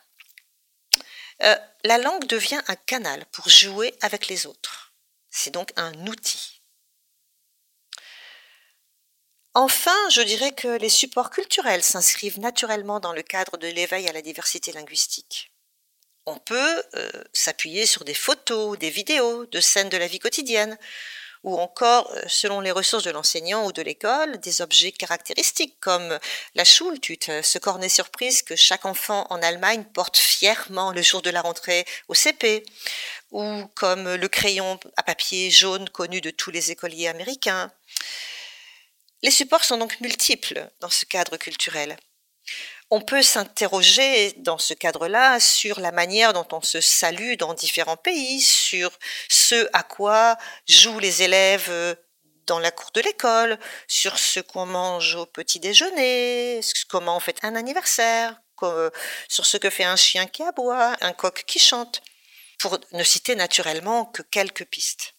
euh, 1.42 1.56
la 1.84 1.98
langue 1.98 2.26
devient 2.26 2.60
un 2.66 2.76
canal 2.76 3.24
pour 3.26 3.48
jouer 3.48 3.94
avec 4.00 4.28
les 4.28 4.46
autres. 4.46 4.92
C'est 5.30 5.50
donc 5.52 5.72
un 5.76 5.94
outil. 6.06 6.57
Enfin, 9.54 9.96
je 10.10 10.22
dirais 10.22 10.52
que 10.52 10.78
les 10.78 10.88
supports 10.88 11.30
culturels 11.30 11.82
s'inscrivent 11.82 12.38
naturellement 12.38 13.00
dans 13.00 13.12
le 13.12 13.22
cadre 13.22 13.56
de 13.56 13.66
l'éveil 13.66 14.08
à 14.08 14.12
la 14.12 14.22
diversité 14.22 14.72
linguistique. 14.72 15.52
On 16.26 16.36
peut 16.36 16.82
euh, 16.94 17.10
s'appuyer 17.32 17.86
sur 17.86 18.04
des 18.04 18.14
photos, 18.14 18.78
des 18.78 18.90
vidéos 18.90 19.46
de 19.46 19.60
scènes 19.60 19.88
de 19.88 19.96
la 19.96 20.06
vie 20.06 20.18
quotidienne, 20.18 20.76
ou 21.42 21.58
encore, 21.58 22.10
euh, 22.12 22.22
selon 22.26 22.60
les 22.60 22.70
ressources 22.70 23.04
de 23.04 23.10
l'enseignant 23.10 23.64
ou 23.64 23.72
de 23.72 23.80
l'école, 23.80 24.38
des 24.40 24.60
objets 24.60 24.92
caractéristiques 24.92 25.78
comme 25.80 26.18
la 26.54 26.64
Schultüte, 26.64 27.30
ce 27.42 27.58
cornet 27.58 27.88
surprise 27.88 28.42
que 28.42 28.56
chaque 28.56 28.84
enfant 28.84 29.26
en 29.30 29.42
Allemagne 29.42 29.84
porte 29.94 30.18
fièrement 30.18 30.92
le 30.92 31.00
jour 31.00 31.22
de 31.22 31.30
la 31.30 31.40
rentrée 31.40 31.86
au 32.08 32.14
CP, 32.14 32.64
ou 33.30 33.64
comme 33.74 34.14
le 34.14 34.28
crayon 34.28 34.78
à 34.96 35.02
papier 35.02 35.50
jaune 35.50 35.88
connu 35.88 36.20
de 36.20 36.30
tous 36.30 36.50
les 36.50 36.70
écoliers 36.70 37.08
américains. 37.08 37.72
Les 39.22 39.30
supports 39.30 39.64
sont 39.64 39.78
donc 39.78 40.00
multiples 40.00 40.70
dans 40.80 40.90
ce 40.90 41.04
cadre 41.04 41.36
culturel. 41.36 41.96
On 42.90 43.00
peut 43.00 43.22
s'interroger 43.22 44.32
dans 44.38 44.58
ce 44.58 44.72
cadre-là 44.72 45.40
sur 45.40 45.80
la 45.80 45.92
manière 45.92 46.32
dont 46.32 46.46
on 46.52 46.62
se 46.62 46.80
salue 46.80 47.34
dans 47.36 47.52
différents 47.52 47.98
pays, 47.98 48.40
sur 48.40 48.90
ce 49.28 49.68
à 49.72 49.82
quoi 49.82 50.38
jouent 50.66 51.00
les 51.00 51.22
élèves 51.22 51.66
euh, 51.68 51.94
dans 52.46 52.58
la 52.58 52.70
cour 52.70 52.90
de 52.94 53.02
l'école, 53.02 53.58
sur 53.88 54.18
ce 54.18 54.40
qu'on 54.40 54.64
mange 54.64 55.16
au 55.16 55.26
petit 55.26 55.60
déjeuner, 55.60 56.60
comment 56.88 57.16
on 57.16 57.20
fait 57.20 57.38
un 57.42 57.56
anniversaire, 57.56 58.40
sur 59.28 59.44
ce 59.44 59.56
que 59.58 59.68
fait 59.68 59.84
un 59.84 59.96
chien 59.96 60.26
qui 60.26 60.42
aboie, 60.42 60.96
un 61.02 61.12
coq 61.12 61.44
qui 61.46 61.58
chante, 61.58 62.00
pour 62.58 62.78
ne 62.92 63.04
citer 63.04 63.34
naturellement 63.34 64.06
que 64.06 64.22
quelques 64.22 64.64
pistes. 64.64 65.14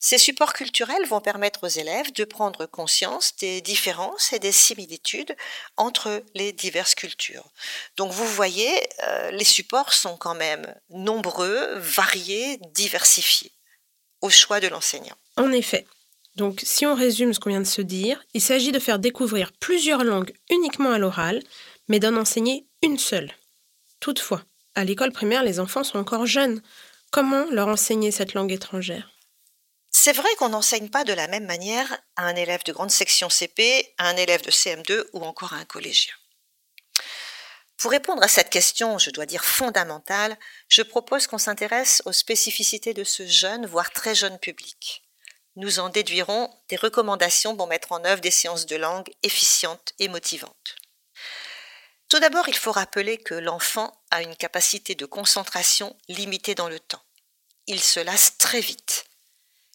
Ces 0.00 0.18
supports 0.18 0.52
culturels 0.52 1.06
vont 1.06 1.20
permettre 1.20 1.64
aux 1.64 1.68
élèves 1.68 2.12
de 2.12 2.24
prendre 2.24 2.66
conscience 2.66 3.34
des 3.36 3.60
différences 3.60 4.32
et 4.32 4.38
des 4.38 4.52
similitudes 4.52 5.34
entre 5.76 6.22
les 6.34 6.52
diverses 6.52 6.94
cultures. 6.94 7.50
Donc 7.96 8.12
vous 8.12 8.26
voyez, 8.26 8.70
euh, 9.08 9.32
les 9.32 9.44
supports 9.44 9.92
sont 9.92 10.16
quand 10.16 10.36
même 10.36 10.72
nombreux, 10.90 11.74
variés, 11.78 12.60
diversifiés 12.74 13.50
au 14.20 14.30
choix 14.30 14.60
de 14.60 14.68
l'enseignant. 14.68 15.16
En 15.36 15.50
effet. 15.50 15.84
Donc 16.36 16.60
si 16.62 16.86
on 16.86 16.94
résume 16.94 17.34
ce 17.34 17.40
qu'on 17.40 17.50
vient 17.50 17.60
de 17.60 17.66
se 17.66 17.82
dire, 17.82 18.22
il 18.34 18.40
s'agit 18.40 18.70
de 18.70 18.78
faire 18.78 19.00
découvrir 19.00 19.52
plusieurs 19.58 20.04
langues 20.04 20.32
uniquement 20.48 20.92
à 20.92 20.98
l'oral, 20.98 21.42
mais 21.88 21.98
d'en 21.98 22.16
enseigner 22.16 22.66
une 22.82 22.98
seule. 22.98 23.32
Toutefois, 23.98 24.42
à 24.76 24.84
l'école 24.84 25.10
primaire, 25.10 25.42
les 25.42 25.58
enfants 25.58 25.82
sont 25.82 25.98
encore 25.98 26.26
jeunes. 26.26 26.62
Comment 27.10 27.46
leur 27.50 27.66
enseigner 27.66 28.12
cette 28.12 28.34
langue 28.34 28.52
étrangère? 28.52 29.10
C'est 29.90 30.12
vrai 30.12 30.28
qu'on 30.38 30.50
n'enseigne 30.50 30.90
pas 30.90 31.04
de 31.04 31.12
la 31.12 31.28
même 31.28 31.46
manière 31.46 31.98
à 32.16 32.24
un 32.24 32.36
élève 32.36 32.64
de 32.64 32.72
grande 32.72 32.90
section 32.90 33.30
CP, 33.30 33.94
à 33.98 34.08
un 34.08 34.16
élève 34.16 34.42
de 34.42 34.50
CM2 34.50 35.06
ou 35.12 35.24
encore 35.24 35.54
à 35.54 35.56
un 35.56 35.64
collégien. 35.64 36.14
Pour 37.78 37.92
répondre 37.92 38.22
à 38.22 38.28
cette 38.28 38.50
question, 38.50 38.98
je 38.98 39.10
dois 39.10 39.24
dire 39.24 39.44
fondamentale, 39.44 40.36
je 40.68 40.82
propose 40.82 41.26
qu'on 41.26 41.38
s'intéresse 41.38 42.02
aux 42.06 42.12
spécificités 42.12 42.92
de 42.92 43.04
ce 43.04 43.26
jeune, 43.26 43.66
voire 43.66 43.92
très 43.92 44.14
jeune 44.14 44.38
public. 44.38 45.04
Nous 45.54 45.78
en 45.78 45.88
déduirons 45.88 46.52
des 46.68 46.76
recommandations 46.76 47.56
pour 47.56 47.68
mettre 47.68 47.92
en 47.92 48.04
œuvre 48.04 48.20
des 48.20 48.30
séances 48.30 48.66
de 48.66 48.76
langue 48.76 49.08
efficientes 49.22 49.92
et 49.98 50.08
motivantes. 50.08 50.76
Tout 52.08 52.18
d'abord, 52.18 52.48
il 52.48 52.56
faut 52.56 52.72
rappeler 52.72 53.18
que 53.18 53.34
l'enfant 53.34 54.02
a 54.10 54.22
une 54.22 54.36
capacité 54.36 54.94
de 54.94 55.06
concentration 55.06 55.96
limitée 56.08 56.54
dans 56.54 56.68
le 56.68 56.80
temps. 56.80 57.02
Il 57.66 57.80
se 57.80 58.00
lasse 58.00 58.38
très 58.38 58.60
vite 58.60 59.07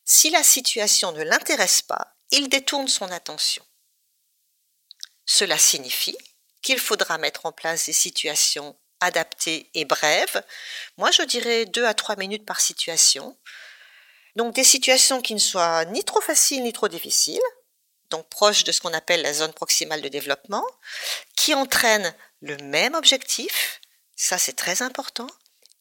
si 0.05 0.29
la 0.29 0.43
situation 0.43 1.11
ne 1.11 1.23
l'intéresse 1.23 1.81
pas, 1.81 2.15
il 2.31 2.49
détourne 2.49 2.87
son 2.87 3.09
attention. 3.11 3.65
Cela 5.25 5.57
signifie 5.57 6.17
qu'il 6.61 6.79
faudra 6.79 7.17
mettre 7.17 7.45
en 7.45 7.51
place 7.51 7.85
des 7.85 7.93
situations 7.93 8.77
adaptées 8.99 9.69
et 9.73 9.85
brèves. 9.85 10.43
Moi, 10.97 11.11
je 11.11 11.21
dirais 11.23 11.65
deux 11.65 11.85
à 11.85 11.93
trois 11.93 12.15
minutes 12.15 12.45
par 12.45 12.61
situation. 12.61 13.37
Donc 14.35 14.55
des 14.55 14.63
situations 14.63 15.21
qui 15.21 15.33
ne 15.33 15.39
soient 15.39 15.85
ni 15.85 16.03
trop 16.03 16.21
faciles 16.21 16.63
ni 16.63 16.73
trop 16.73 16.87
difficiles, 16.87 17.41
donc 18.09 18.27
proches 18.29 18.63
de 18.63 18.71
ce 18.71 18.81
qu'on 18.81 18.93
appelle 18.93 19.21
la 19.21 19.33
zone 19.33 19.53
proximale 19.53 20.01
de 20.01 20.07
développement, 20.07 20.65
qui 21.35 21.53
entraînent 21.53 22.15
le 22.41 22.57
même 22.57 22.95
objectif, 22.95 23.79
ça 24.15 24.37
c'est 24.37 24.55
très 24.55 24.81
important, 24.81 25.27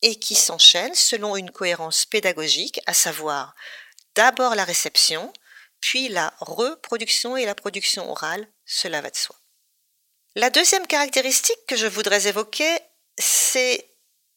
et 0.03 0.17
qui 0.17 0.35
s'enchaînent 0.35 0.95
selon 0.95 1.37
une 1.37 1.51
cohérence 1.51 2.05
pédagogique, 2.05 2.81
à 2.87 2.93
savoir 2.93 3.55
d'abord 4.15 4.55
la 4.55 4.65
réception, 4.65 5.33
puis 5.81 6.09
la 6.09 6.33
reproduction 6.41 7.37
et 7.37 7.45
la 7.45 7.55
production 7.55 8.11
orale, 8.11 8.47
cela 8.65 9.01
va 9.01 9.11
de 9.11 9.17
soi. 9.17 9.37
La 10.35 10.51
deuxième 10.51 10.87
caractéristique 10.87 11.67
que 11.67 11.77
je 11.77 11.87
voudrais 11.87 12.27
évoquer, 12.27 12.79
c'est 13.19 13.91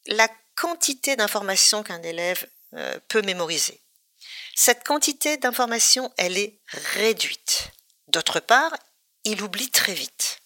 la 0.08 0.28
quantité 0.56 1.16
d'informations 1.16 1.84
qu'un 1.84 2.02
élève 2.02 2.46
euh, 2.74 3.00
peut 3.08 3.22
mémoriser. 3.22 3.82
Cette 4.56 4.84
quantité 4.84 5.38
d'informations, 5.38 6.12
elle 6.18 6.38
est 6.38 6.60
réduite. 6.68 7.72
D'autre 8.08 8.40
part, 8.40 8.76
il 9.24 9.42
oublie 9.42 9.72
très 9.72 9.94
vite. 9.94 10.42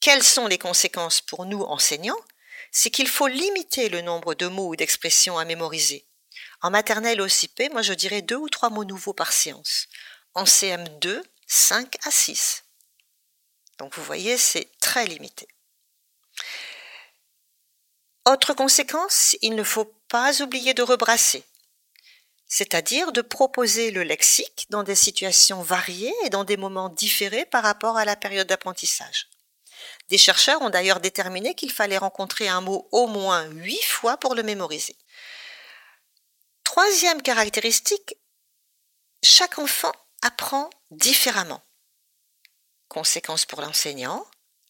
Quelles 0.00 0.22
sont 0.22 0.46
les 0.46 0.58
conséquences 0.58 1.20
pour 1.20 1.44
nous 1.46 1.62
enseignants? 1.62 2.20
C'est 2.72 2.90
qu'il 2.90 3.08
faut 3.08 3.26
limiter 3.26 3.88
le 3.88 4.00
nombre 4.00 4.34
de 4.34 4.46
mots 4.46 4.68
ou 4.68 4.76
d'expressions 4.76 5.38
à 5.38 5.44
mémoriser. 5.44 6.06
En 6.62 6.70
maternelle 6.70 7.20
OCP, 7.20 7.70
moi 7.72 7.82
je 7.82 7.94
dirais 7.94 8.22
deux 8.22 8.36
ou 8.36 8.48
trois 8.48 8.70
mots 8.70 8.84
nouveaux 8.84 9.14
par 9.14 9.32
séance. 9.32 9.86
En 10.34 10.44
CM2, 10.44 11.22
5 11.46 11.96
à 12.06 12.10
6. 12.10 12.64
Donc 13.78 13.94
vous 13.94 14.04
voyez, 14.04 14.36
c'est 14.36 14.70
très 14.80 15.06
limité. 15.06 15.48
Autre 18.26 18.52
conséquence, 18.52 19.36
il 19.40 19.54
ne 19.54 19.64
faut 19.64 19.96
pas 20.08 20.42
oublier 20.42 20.74
de 20.74 20.82
rebrasser, 20.82 21.44
c'est-à-dire 22.46 23.12
de 23.12 23.22
proposer 23.22 23.90
le 23.90 24.02
lexique 24.02 24.66
dans 24.68 24.82
des 24.82 24.94
situations 24.94 25.62
variées 25.62 26.12
et 26.24 26.30
dans 26.30 26.44
des 26.44 26.58
moments 26.58 26.90
différés 26.90 27.46
par 27.46 27.62
rapport 27.62 27.96
à 27.96 28.04
la 28.04 28.16
période 28.16 28.46
d'apprentissage. 28.46 29.28
Des 30.10 30.18
chercheurs 30.18 30.60
ont 30.60 30.70
d'ailleurs 30.70 31.00
déterminé 31.00 31.54
qu'il 31.54 31.72
fallait 31.72 31.96
rencontrer 31.96 32.48
un 32.48 32.60
mot 32.60 32.86
au 32.92 33.06
moins 33.06 33.44
huit 33.46 33.82
fois 33.84 34.18
pour 34.18 34.34
le 34.34 34.42
mémoriser. 34.42 34.96
Troisième 36.72 37.20
caractéristique, 37.20 38.14
chaque 39.24 39.58
enfant 39.58 39.90
apprend 40.22 40.70
différemment. 40.92 41.64
Conséquence 42.86 43.44
pour 43.44 43.60
l'enseignant, 43.60 44.24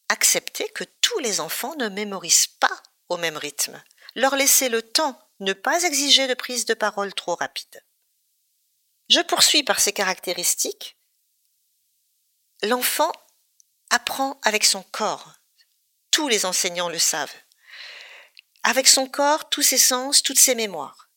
accepter 0.08 0.66
que 0.70 0.84
tous 1.02 1.18
les 1.18 1.40
enfants 1.40 1.76
ne 1.76 1.90
mémorisent 1.90 2.46
pas 2.46 2.82
au 3.10 3.18
même 3.18 3.36
rythme. 3.36 3.84
Leur 4.14 4.34
laisser 4.34 4.70
le 4.70 4.80
temps, 4.80 5.20
ne 5.40 5.52
pas 5.52 5.82
exiger 5.82 6.26
de 6.26 6.32
prise 6.32 6.64
de 6.64 6.72
parole 6.72 7.12
trop 7.12 7.34
rapide. 7.34 7.84
Je 9.10 9.20
poursuis 9.20 9.62
par 9.62 9.78
ces 9.78 9.92
caractéristiques. 9.92 10.96
L'enfant 12.62 13.12
apprend 13.90 14.40
avec 14.44 14.64
son 14.64 14.82
corps. 14.84 15.34
tous 16.10 16.28
les 16.28 16.46
enseignants 16.46 16.88
le 16.88 16.98
savent. 16.98 17.36
Avec 18.62 18.88
son 18.88 19.06
corps, 19.06 19.50
tous 19.50 19.62
ses 19.62 19.76
sens, 19.76 20.22
toutes 20.22 20.38
ses 20.38 20.54
mémoires. 20.54 21.09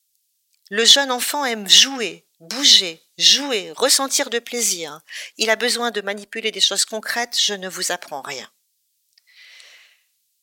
Le 0.74 0.86
jeune 0.86 1.12
enfant 1.12 1.46
aime 1.46 1.70
jouer, 1.70 2.26
bouger, 2.40 3.00
jouer, 3.20 3.72
ressentir 3.76 4.32
de 4.32 4.40
plaisir. 4.40 5.02
Il 5.38 5.52
a 5.52 5.56
besoin 5.56 5.92
de 5.92 6.02
manipuler 6.02 6.50
des 6.50 6.62
choses 6.62 6.84
concrètes, 6.84 7.40
je 7.40 7.54
ne 7.54 7.70
vous 7.70 7.92
apprends 7.92 8.24
rien. 8.24 8.52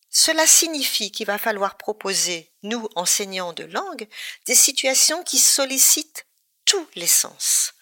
Cela 0.09 0.47
signifie 0.47 1.11
qu'il 1.11 1.27
va 1.27 1.37
falloir 1.37 1.77
proposer, 1.77 2.53
nous, 2.63 2.89
enseignants 2.95 3.53
de 3.53 3.65
langue, 3.65 4.07
des 4.47 4.55
situations 4.55 5.25
qui 5.25 5.41
sollicitent 5.41 6.27
tous 6.65 6.87
les 6.95 7.09
sens. 7.09 7.75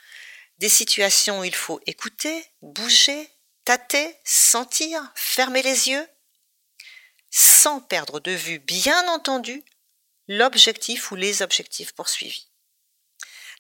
Des 0.56 0.70
situations 0.70 1.40
où 1.40 1.44
il 1.44 1.54
faut 1.54 1.82
écouter, 1.84 2.46
bouger, 2.62 3.28
tâter, 3.66 4.16
sentir, 4.24 5.12
fermer 5.14 5.60
les 5.60 5.90
yeux, 5.90 6.08
sans 7.28 7.82
perdre 7.82 8.20
de 8.20 8.32
vue, 8.32 8.58
bien 8.58 9.06
entendu, 9.10 9.62
l'objectif 10.28 11.10
ou 11.10 11.16
les 11.16 11.42
objectifs 11.42 11.92
poursuivis. 11.92 12.48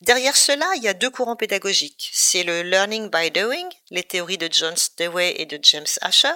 Derrière 0.00 0.36
cela, 0.36 0.70
il 0.76 0.82
y 0.82 0.88
a 0.88 0.94
deux 0.94 1.10
courants 1.10 1.36
pédagogiques. 1.36 2.10
C'est 2.12 2.44
le 2.44 2.62
learning 2.62 3.10
by 3.10 3.30
doing, 3.30 3.68
les 3.90 4.04
théories 4.04 4.38
de 4.38 4.48
John 4.50 4.74
Dewey 4.96 5.40
et 5.40 5.46
de 5.46 5.58
James 5.60 5.86
Asher, 6.02 6.34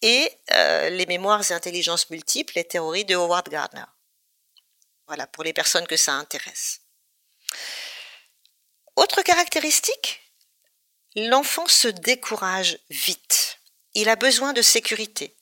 et 0.00 0.32
euh, 0.52 0.90
les 0.90 1.06
mémoires 1.06 1.48
et 1.48 1.54
intelligences 1.54 2.10
multiples, 2.10 2.54
les 2.56 2.64
théories 2.64 3.04
de 3.04 3.14
Howard 3.14 3.48
Gardner. 3.48 3.84
Voilà, 5.06 5.28
pour 5.28 5.44
les 5.44 5.52
personnes 5.52 5.86
que 5.86 5.96
ça 5.96 6.14
intéresse. 6.14 6.80
Autre 8.96 9.22
caractéristique, 9.22 10.20
l'enfant 11.14 11.66
se 11.68 11.88
décourage 11.88 12.78
vite. 12.90 13.58
Il 13.94 14.08
a 14.08 14.16
besoin 14.16 14.52
de 14.52 14.62
sécurité, 14.62 15.36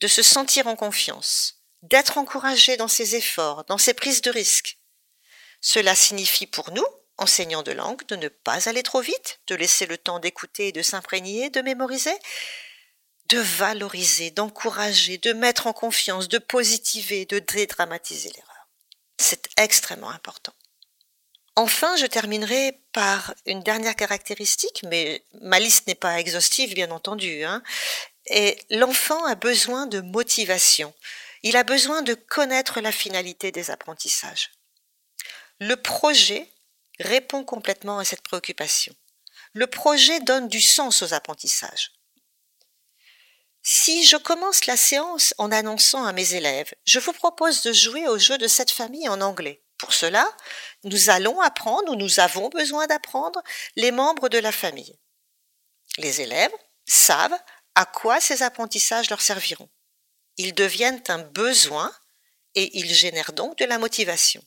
de 0.00 0.08
se 0.08 0.22
sentir 0.22 0.68
en 0.68 0.76
confiance, 0.76 1.57
d'être 1.82 2.18
encouragé 2.18 2.76
dans 2.76 2.88
ses 2.88 3.16
efforts, 3.16 3.64
dans 3.64 3.78
ses 3.78 3.94
prises 3.94 4.22
de 4.22 4.30
risques. 4.30 4.78
Cela 5.60 5.94
signifie 5.94 6.46
pour 6.46 6.70
nous, 6.72 6.86
enseignants 7.16 7.62
de 7.62 7.72
langue, 7.72 8.06
de 8.06 8.16
ne 8.16 8.28
pas 8.28 8.68
aller 8.68 8.82
trop 8.82 9.00
vite, 9.00 9.40
de 9.48 9.54
laisser 9.54 9.86
le 9.86 9.98
temps 9.98 10.20
d'écouter 10.20 10.72
de 10.72 10.82
s'imprégner, 10.82 11.50
de 11.50 11.60
mémoriser, 11.60 12.16
de 13.28 13.38
valoriser, 13.38 14.30
d'encourager, 14.30 15.18
de 15.18 15.32
mettre 15.32 15.66
en 15.66 15.72
confiance, 15.72 16.28
de 16.28 16.38
positiver, 16.38 17.26
de 17.26 17.40
dédramatiser 17.40 18.30
l'erreur. 18.30 18.68
C'est 19.18 19.48
extrêmement 19.56 20.10
important. 20.10 20.54
Enfin, 21.56 21.96
je 21.96 22.06
terminerai 22.06 22.80
par 22.92 23.34
une 23.44 23.64
dernière 23.64 23.96
caractéristique, 23.96 24.84
mais 24.88 25.24
ma 25.40 25.58
liste 25.58 25.88
n'est 25.88 25.96
pas 25.96 26.20
exhaustive, 26.20 26.72
bien 26.72 26.92
entendu. 26.92 27.42
Hein. 27.42 27.62
Et 28.26 28.56
l'enfant 28.70 29.24
a 29.24 29.34
besoin 29.34 29.86
de 29.86 30.00
motivation. 30.00 30.94
Il 31.42 31.56
a 31.56 31.64
besoin 31.64 32.02
de 32.02 32.14
connaître 32.14 32.80
la 32.80 32.92
finalité 32.92 33.52
des 33.52 33.70
apprentissages. 33.70 34.50
Le 35.60 35.76
projet 35.76 36.52
répond 37.00 37.44
complètement 37.44 37.98
à 37.98 38.04
cette 38.04 38.22
préoccupation. 38.22 38.94
Le 39.52 39.66
projet 39.66 40.20
donne 40.20 40.48
du 40.48 40.60
sens 40.60 41.02
aux 41.02 41.14
apprentissages. 41.14 41.92
Si 43.62 44.04
je 44.04 44.16
commence 44.16 44.66
la 44.66 44.76
séance 44.76 45.34
en 45.38 45.52
annonçant 45.52 46.04
à 46.04 46.12
mes 46.12 46.34
élèves, 46.34 46.72
je 46.86 46.98
vous 46.98 47.12
propose 47.12 47.62
de 47.62 47.72
jouer 47.72 48.08
au 48.08 48.18
jeu 48.18 48.38
de 48.38 48.48
cette 48.48 48.70
famille 48.70 49.08
en 49.08 49.20
anglais. 49.20 49.62
Pour 49.78 49.92
cela, 49.92 50.28
nous 50.84 51.10
allons 51.10 51.40
apprendre 51.40 51.92
ou 51.92 51.96
nous 51.96 52.18
avons 52.20 52.48
besoin 52.48 52.86
d'apprendre 52.86 53.42
les 53.76 53.90
membres 53.90 54.28
de 54.28 54.38
la 54.38 54.52
famille. 54.52 54.98
Les 55.98 56.20
élèves 56.20 56.54
savent 56.86 57.38
à 57.74 57.84
quoi 57.84 58.20
ces 58.20 58.42
apprentissages 58.42 59.10
leur 59.10 59.20
serviront. 59.20 59.68
Ils 60.38 60.54
deviennent 60.54 61.02
un 61.08 61.18
besoin 61.18 61.92
et 62.54 62.78
ils 62.78 62.92
génèrent 62.92 63.32
donc 63.32 63.58
de 63.58 63.64
la 63.64 63.78
motivation. 63.78 64.42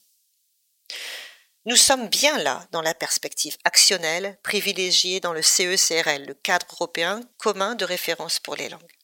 Nous 1.65 1.75
sommes 1.75 2.08
bien 2.08 2.39
là 2.39 2.67
dans 2.71 2.82
la 2.82 2.95
perspective 2.95 3.56
actionnelle 3.65 4.39
privilégiée 4.41 5.19
dans 5.19 5.34
le 5.34 5.43
CECRL, 5.43 6.25
le 6.25 6.34
cadre 6.34 6.65
européen 6.71 7.21
commun 7.38 7.75
de 7.75 7.86
référence 7.86 8.39
pour 8.39 8.56
les 8.56 8.69
langues. 8.69 8.97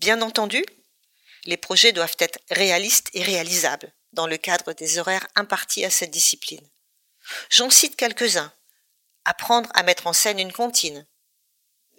Bien 0.00 0.22
entendu, 0.22 0.64
les 1.44 1.58
projets 1.58 1.92
doivent 1.92 2.16
être 2.18 2.38
réalistes 2.50 3.10
et 3.12 3.22
réalisables 3.22 3.92
dans 4.12 4.26
le 4.26 4.38
cadre 4.38 4.72
des 4.72 4.98
horaires 4.98 5.26
impartis 5.34 5.84
à 5.84 5.90
cette 5.90 6.10
discipline. 6.10 6.66
J'en 7.50 7.70
cite 7.70 7.96
quelques-uns. 7.96 8.52
Apprendre 9.26 9.70
à 9.74 9.82
mettre 9.82 10.06
en 10.06 10.12
scène 10.12 10.38
une 10.38 10.52
comptine, 10.52 11.06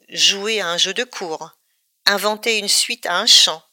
jouer 0.10 0.62
à 0.62 0.68
un 0.68 0.78
jeu 0.78 0.94
de 0.94 1.04
cours, 1.04 1.58
inventer 2.06 2.60
une 2.60 2.68
suite 2.68 3.08
à 3.08 3.18
un 3.18 3.26
chant, 3.26 3.64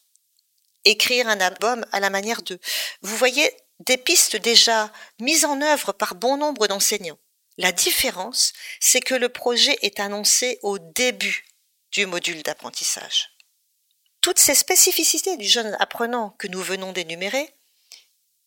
écrire 0.85 1.27
un 1.27 1.39
album 1.39 1.85
à 1.91 1.99
la 1.99 2.09
manière 2.09 2.41
de. 2.41 2.59
Vous 3.01 3.17
voyez, 3.17 3.51
des 3.79 3.97
pistes 3.97 4.35
déjà 4.35 4.91
mises 5.19 5.45
en 5.45 5.61
œuvre 5.61 5.91
par 5.91 6.15
bon 6.15 6.37
nombre 6.37 6.67
d'enseignants. 6.67 7.19
La 7.57 7.71
différence, 7.71 8.53
c'est 8.79 9.01
que 9.01 9.13
le 9.13 9.29
projet 9.29 9.77
est 9.81 9.99
annoncé 9.99 10.59
au 10.63 10.79
début 10.79 11.45
du 11.91 12.05
module 12.05 12.41
d'apprentissage. 12.43 13.29
Toutes 14.21 14.39
ces 14.39 14.55
spécificités 14.55 15.37
du 15.37 15.47
jeune 15.47 15.75
apprenant 15.79 16.31
que 16.39 16.47
nous 16.47 16.61
venons 16.61 16.93
d'énumérer 16.93 17.53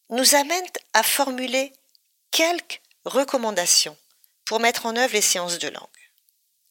nous 0.08 0.34
amènent 0.34 0.64
à 0.94 1.02
formuler 1.02 1.72
quelques 2.30 2.80
recommandations 3.04 3.96
pour 4.44 4.60
mettre 4.60 4.86
en 4.86 4.96
œuvre 4.96 5.12
les 5.12 5.20
séances 5.20 5.58
de 5.58 5.68
langue. 5.68 5.86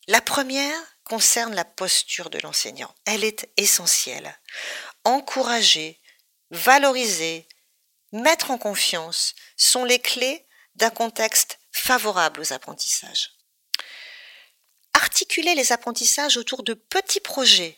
La 0.07 0.21
première 0.21 0.81
concerne 1.03 1.55
la 1.55 1.65
posture 1.65 2.29
de 2.29 2.39
l'enseignant. 2.39 2.93
Elle 3.05 3.23
est 3.23 3.49
essentielle. 3.57 4.37
Encourager, 5.05 6.01
valoriser, 6.49 7.47
mettre 8.11 8.49
en 8.49 8.57
confiance 8.57 9.35
sont 9.55 9.85
les 9.85 9.99
clés 9.99 10.47
d'un 10.75 10.89
contexte 10.89 11.59
favorable 11.71 12.41
aux 12.41 12.53
apprentissages. 12.53 13.31
Articuler 14.93 15.53
les 15.53 15.71
apprentissages 15.71 16.37
autour 16.37 16.63
de 16.63 16.73
petits 16.73 17.19
projets 17.19 17.77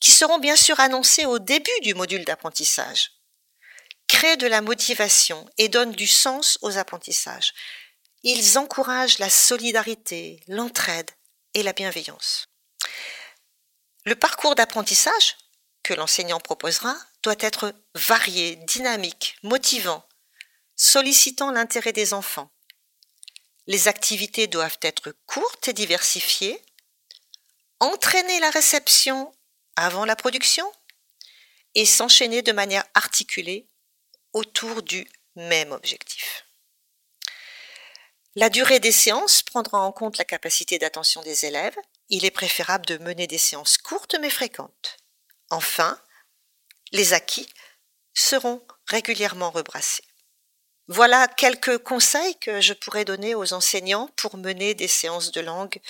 qui 0.00 0.10
seront 0.10 0.38
bien 0.38 0.56
sûr 0.56 0.80
annoncés 0.80 1.24
au 1.24 1.38
début 1.38 1.80
du 1.82 1.94
module 1.94 2.24
d'apprentissage 2.24 3.12
créent 4.08 4.36
de 4.36 4.46
la 4.48 4.60
motivation 4.60 5.48
et 5.56 5.68
donnent 5.68 5.92
du 5.92 6.06
sens 6.06 6.58
aux 6.62 6.76
apprentissages. 6.78 7.54
Ils 8.24 8.58
encouragent 8.58 9.18
la 9.18 9.30
solidarité, 9.30 10.42
l'entraide 10.48 11.10
et 11.54 11.62
la 11.62 11.72
bienveillance. 11.72 12.48
Le 14.04 14.16
parcours 14.16 14.54
d'apprentissage 14.54 15.36
que 15.84 15.94
l'enseignant 15.94 16.40
proposera 16.40 16.96
doit 17.22 17.36
être 17.38 17.74
varié, 17.94 18.56
dynamique, 18.56 19.36
motivant, 19.44 20.04
sollicitant 20.74 21.52
l'intérêt 21.52 21.92
des 21.92 22.12
enfants. 22.12 22.50
Les 23.68 23.86
activités 23.86 24.48
doivent 24.48 24.78
être 24.82 25.14
courtes 25.26 25.68
et 25.68 25.72
diversifiées, 25.72 26.60
entraîner 27.78 28.40
la 28.40 28.50
réception 28.50 29.32
avant 29.76 30.04
la 30.04 30.16
production 30.16 30.70
et 31.74 31.86
s'enchaîner 31.86 32.42
de 32.42 32.52
manière 32.52 32.84
articulée 32.94 33.68
autour 34.32 34.82
du 34.82 35.08
même 35.36 35.72
objectif. 35.72 36.46
La 38.36 38.50
durée 38.50 38.80
des 38.80 38.92
séances 38.92 39.42
prendra 39.42 39.80
en 39.80 39.92
compte 39.92 40.18
la 40.18 40.24
capacité 40.24 40.78
d'attention 40.78 41.22
des 41.22 41.44
élèves. 41.46 41.76
Il 42.08 42.24
est 42.24 42.32
préférable 42.32 42.84
de 42.86 42.98
mener 42.98 43.26
des 43.28 43.38
séances 43.38 43.78
courtes 43.78 44.16
mais 44.20 44.30
fréquentes. 44.30 45.03
Enfin, 45.54 45.96
les 46.90 47.12
acquis 47.12 47.48
seront 48.12 48.60
régulièrement 48.88 49.50
rebrassés. 49.50 50.02
Voilà 50.88 51.28
quelques 51.28 51.78
conseils 51.78 52.36
que 52.40 52.60
je 52.60 52.72
pourrais 52.72 53.04
donner 53.04 53.36
aux 53.36 53.52
enseignants 53.52 54.10
pour 54.16 54.36
mener 54.36 54.74
des 54.74 54.88
séances 54.88 55.30
de 55.30 55.40
langue 55.40 55.80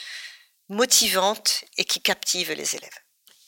motivantes 0.68 1.64
et 1.78 1.84
qui 1.84 2.00
captivent 2.00 2.52
les 2.52 2.76
élèves. 2.76 2.98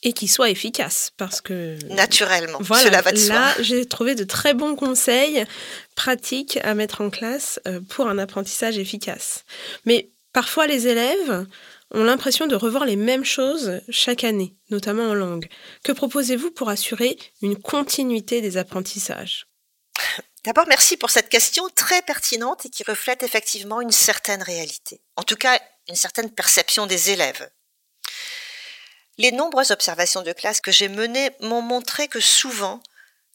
Et 0.03 0.13
qui 0.13 0.27
soient 0.27 0.49
efficaces, 0.49 1.11
parce 1.17 1.39
que... 1.41 1.77
Naturellement, 1.85 2.59
cela 2.63 3.01
va 3.01 3.11
de 3.11 3.17
soi. 3.17 3.35
Là, 3.35 3.55
j'ai 3.61 3.85
trouvé 3.87 4.15
de 4.15 4.23
très 4.23 4.53
bons 4.55 4.75
conseils 4.75 5.45
pratiques 5.95 6.57
à 6.63 6.73
mettre 6.73 7.01
en 7.01 7.09
classe 7.09 7.59
euh, 7.67 7.79
pour 7.89 8.07
un 8.07 8.17
apprentissage 8.17 8.77
efficace. 8.77 9.43
Mais 9.85 10.09
parfois, 10.33 10.67
les 10.67 10.87
élèves 10.87 11.47
ont 11.91 12.03
l'impression 12.03 12.47
de 12.47 12.55
revoir 12.55 12.85
les 12.85 12.95
mêmes 12.95 13.25
choses 13.25 13.81
chaque 13.89 14.23
année, 14.23 14.55
notamment 14.69 15.09
en 15.09 15.13
langue. 15.13 15.47
Que 15.83 15.91
proposez-vous 15.91 16.51
pour 16.51 16.69
assurer 16.69 17.17
une 17.41 17.59
continuité 17.61 18.41
des 18.41 18.57
apprentissages? 18.57 19.47
D'abord, 20.43 20.67
merci 20.67 20.95
pour 20.97 21.09
cette 21.09 21.29
question 21.29 21.67
très 21.75 22.01
pertinente 22.01 22.65
et 22.65 22.69
qui 22.69 22.83
reflète 22.83 23.23
effectivement 23.23 23.81
une 23.81 23.91
certaine 23.91 24.41
réalité, 24.41 25.01
en 25.15 25.23
tout 25.23 25.35
cas 25.35 25.59
une 25.89 25.95
certaine 25.95 26.31
perception 26.31 26.85
des 26.85 27.11
élèves. 27.11 27.49
Les 29.17 29.31
nombreuses 29.31 29.71
observations 29.71 30.21
de 30.21 30.31
classe 30.31 30.61
que 30.61 30.71
j'ai 30.71 30.89
menées 30.89 31.31
m'ont 31.41 31.61
montré 31.61 32.07
que 32.07 32.19
souvent, 32.19 32.81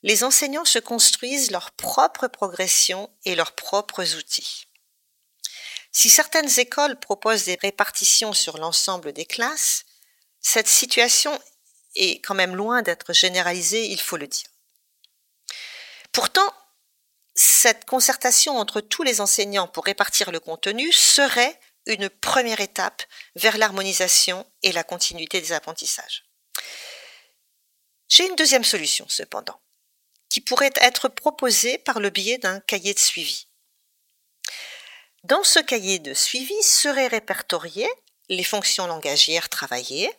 les 0.02 0.24
enseignants 0.24 0.64
se 0.64 0.78
construisent 0.78 1.50
leur 1.50 1.72
propre 1.72 2.28
progression 2.28 3.10
et 3.24 3.34
leurs 3.34 3.52
propres 3.52 4.16
outils. 4.16 4.68
Si 5.92 6.08
certaines 6.08 6.58
écoles 6.58 6.98
proposent 6.98 7.44
des 7.44 7.58
répartitions 7.60 8.32
sur 8.32 8.56
l'ensemble 8.56 9.12
des 9.12 9.26
classes, 9.26 9.84
cette 10.40 10.68
situation 10.68 11.38
est 11.94 12.24
quand 12.24 12.34
même 12.34 12.56
loin 12.56 12.82
d'être 12.82 13.12
généralisée, 13.12 13.86
il 13.86 14.00
faut 14.00 14.16
le 14.16 14.26
dire. 14.26 14.48
Pourtant, 16.10 16.52
cette 17.34 17.84
concertation 17.84 18.58
entre 18.58 18.80
tous 18.80 19.02
les 19.02 19.20
enseignants 19.20 19.68
pour 19.68 19.84
répartir 19.84 20.32
le 20.32 20.40
contenu 20.40 20.92
serait 20.92 21.58
une 21.86 22.08
première 22.08 22.60
étape 22.60 23.02
vers 23.36 23.58
l'harmonisation 23.58 24.46
et 24.62 24.72
la 24.72 24.84
continuité 24.84 25.40
des 25.40 25.52
apprentissages. 25.52 26.24
J'ai 28.08 28.26
une 28.26 28.36
deuxième 28.36 28.64
solution 28.64 29.06
cependant, 29.08 29.60
qui 30.28 30.40
pourrait 30.40 30.72
être 30.76 31.08
proposée 31.08 31.78
par 31.78 32.00
le 32.00 32.10
biais 32.10 32.38
d'un 32.38 32.60
cahier 32.60 32.94
de 32.94 32.98
suivi. 32.98 33.48
Dans 35.24 35.44
ce 35.44 35.60
cahier 35.60 36.00
de 36.00 36.14
suivi 36.14 36.60
seraient 36.62 37.06
répertoriées 37.06 37.90
les 38.28 38.42
fonctions 38.42 38.88
langagières 38.88 39.48
travaillées, 39.48 40.12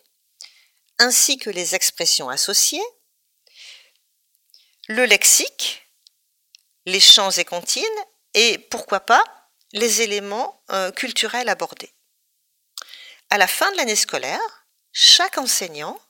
ainsi 0.98 1.36
que 1.36 1.50
les 1.50 1.74
expressions 1.74 2.30
associées, 2.30 2.84
le 4.88 5.04
lexique, 5.04 5.90
les 6.86 7.00
champs 7.00 7.30
et 7.32 7.44
comptines, 7.44 7.84
et 8.32 8.56
pourquoi 8.56 9.00
pas 9.00 9.22
les 9.72 10.00
éléments 10.00 10.62
euh, 10.70 10.90
culturels 10.90 11.50
abordés. 11.50 11.92
À 13.28 13.36
la 13.36 13.46
fin 13.46 13.70
de 13.72 13.76
l'année 13.76 13.96
scolaire, 13.96 14.66
chaque 14.92 15.36
enseignant 15.36 16.00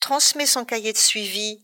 transmet 0.00 0.46
son 0.46 0.64
cahier 0.64 0.92
de 0.92 0.98
suivi 0.98 1.62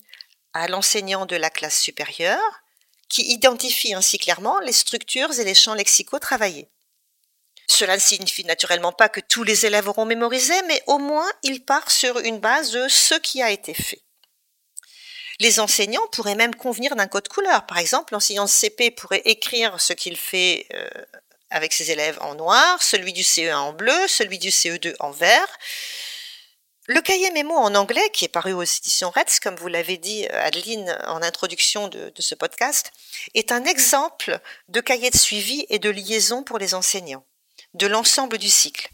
à 0.53 0.69
l'enseignant 0.69 1.27
de 1.27 1.37
la 1.37 1.51
classe 1.51 1.81
supérieure 1.81 2.63
qui 3.09 3.23
identifie 3.33 3.95
ainsi 3.95 4.19
clairement 4.19 4.59
les 4.61 4.73
structures 4.73 5.39
et 5.39 5.45
les 5.45 5.55
champs 5.55 5.75
lexicaux 5.75 6.19
travaillés. 6.19 6.69
Cela 7.67 7.95
ne 7.95 8.01
signifie 8.01 8.45
naturellement 8.45 8.93
pas 8.93 9.09
que 9.09 9.21
tous 9.21 9.45
les 9.45 9.67
élèves 9.67 9.89
auront 9.89 10.07
mémorisé, 10.07 10.55
mais 10.67 10.83
au 10.87 10.99
moins 10.99 11.31
il 11.43 11.65
part 11.65 11.91
sur 11.91 12.19
une 12.19 12.41
base 12.41 12.73
de 12.73 12.89
ce 12.89 13.15
qui 13.15 13.43
a 13.43 13.51
été 13.51 13.75
fait. 13.75 14.03
Les 15.41 15.61
enseignants 15.61 16.07
pourraient 16.11 16.35
même 16.35 16.55
convenir 16.55 16.97
d'un 16.97 17.07
code 17.07 17.29
couleur. 17.29 17.67
Par 17.67 17.79
exemple, 17.79 18.13
l'enseignant 18.13 18.49
CP 18.49 18.91
pourrait 18.91 19.23
écrire 19.25 19.81
ce 19.81 19.93
qu'il 19.93 20.17
fait 20.17 20.67
euh, 20.75 20.89
avec 21.51 21.73
ses 21.73 21.91
élèves 21.91 22.19
en 22.21 22.35
noir, 22.35 22.83
celui 22.83 23.13
du 23.13 23.23
CE1 23.23 23.55
en 23.55 23.73
bleu, 23.73 24.09
celui 24.09 24.39
du 24.39 24.49
CE2 24.49 24.95
en 24.99 25.13
vert. 25.13 25.49
Le 26.91 27.03
cahier 27.03 27.31
mémo 27.33 27.55
en 27.55 27.75
anglais, 27.75 28.09
qui 28.15 28.25
est 28.25 28.29
paru 28.29 28.55
aux 28.55 28.63
éditions 28.63 29.11
RETS, 29.11 29.41
comme 29.43 29.57
vous 29.57 29.69
l'avez 29.69 29.99
dit, 29.99 30.27
euh, 30.27 30.47
Adeline, 30.47 30.99
en 31.07 31.21
introduction 31.23 31.87
de, 31.89 32.09
de 32.09 32.23
ce 32.23 32.35
podcast, 32.35 32.93
est 33.35 33.53
un 33.53 33.67
exemple 33.67 34.41
de 34.69 34.81
cahier 34.81 35.11
de 35.11 35.19
suivi 35.19 35.67
et 35.69 35.79
de 35.79 35.91
liaison 35.91 36.43
pour 36.43 36.59
les 36.59 36.73
enseignants, 36.73 37.27
de 37.75 37.87
l'ensemble 37.87 38.39
du 38.39 38.49
cycle, 38.49 38.89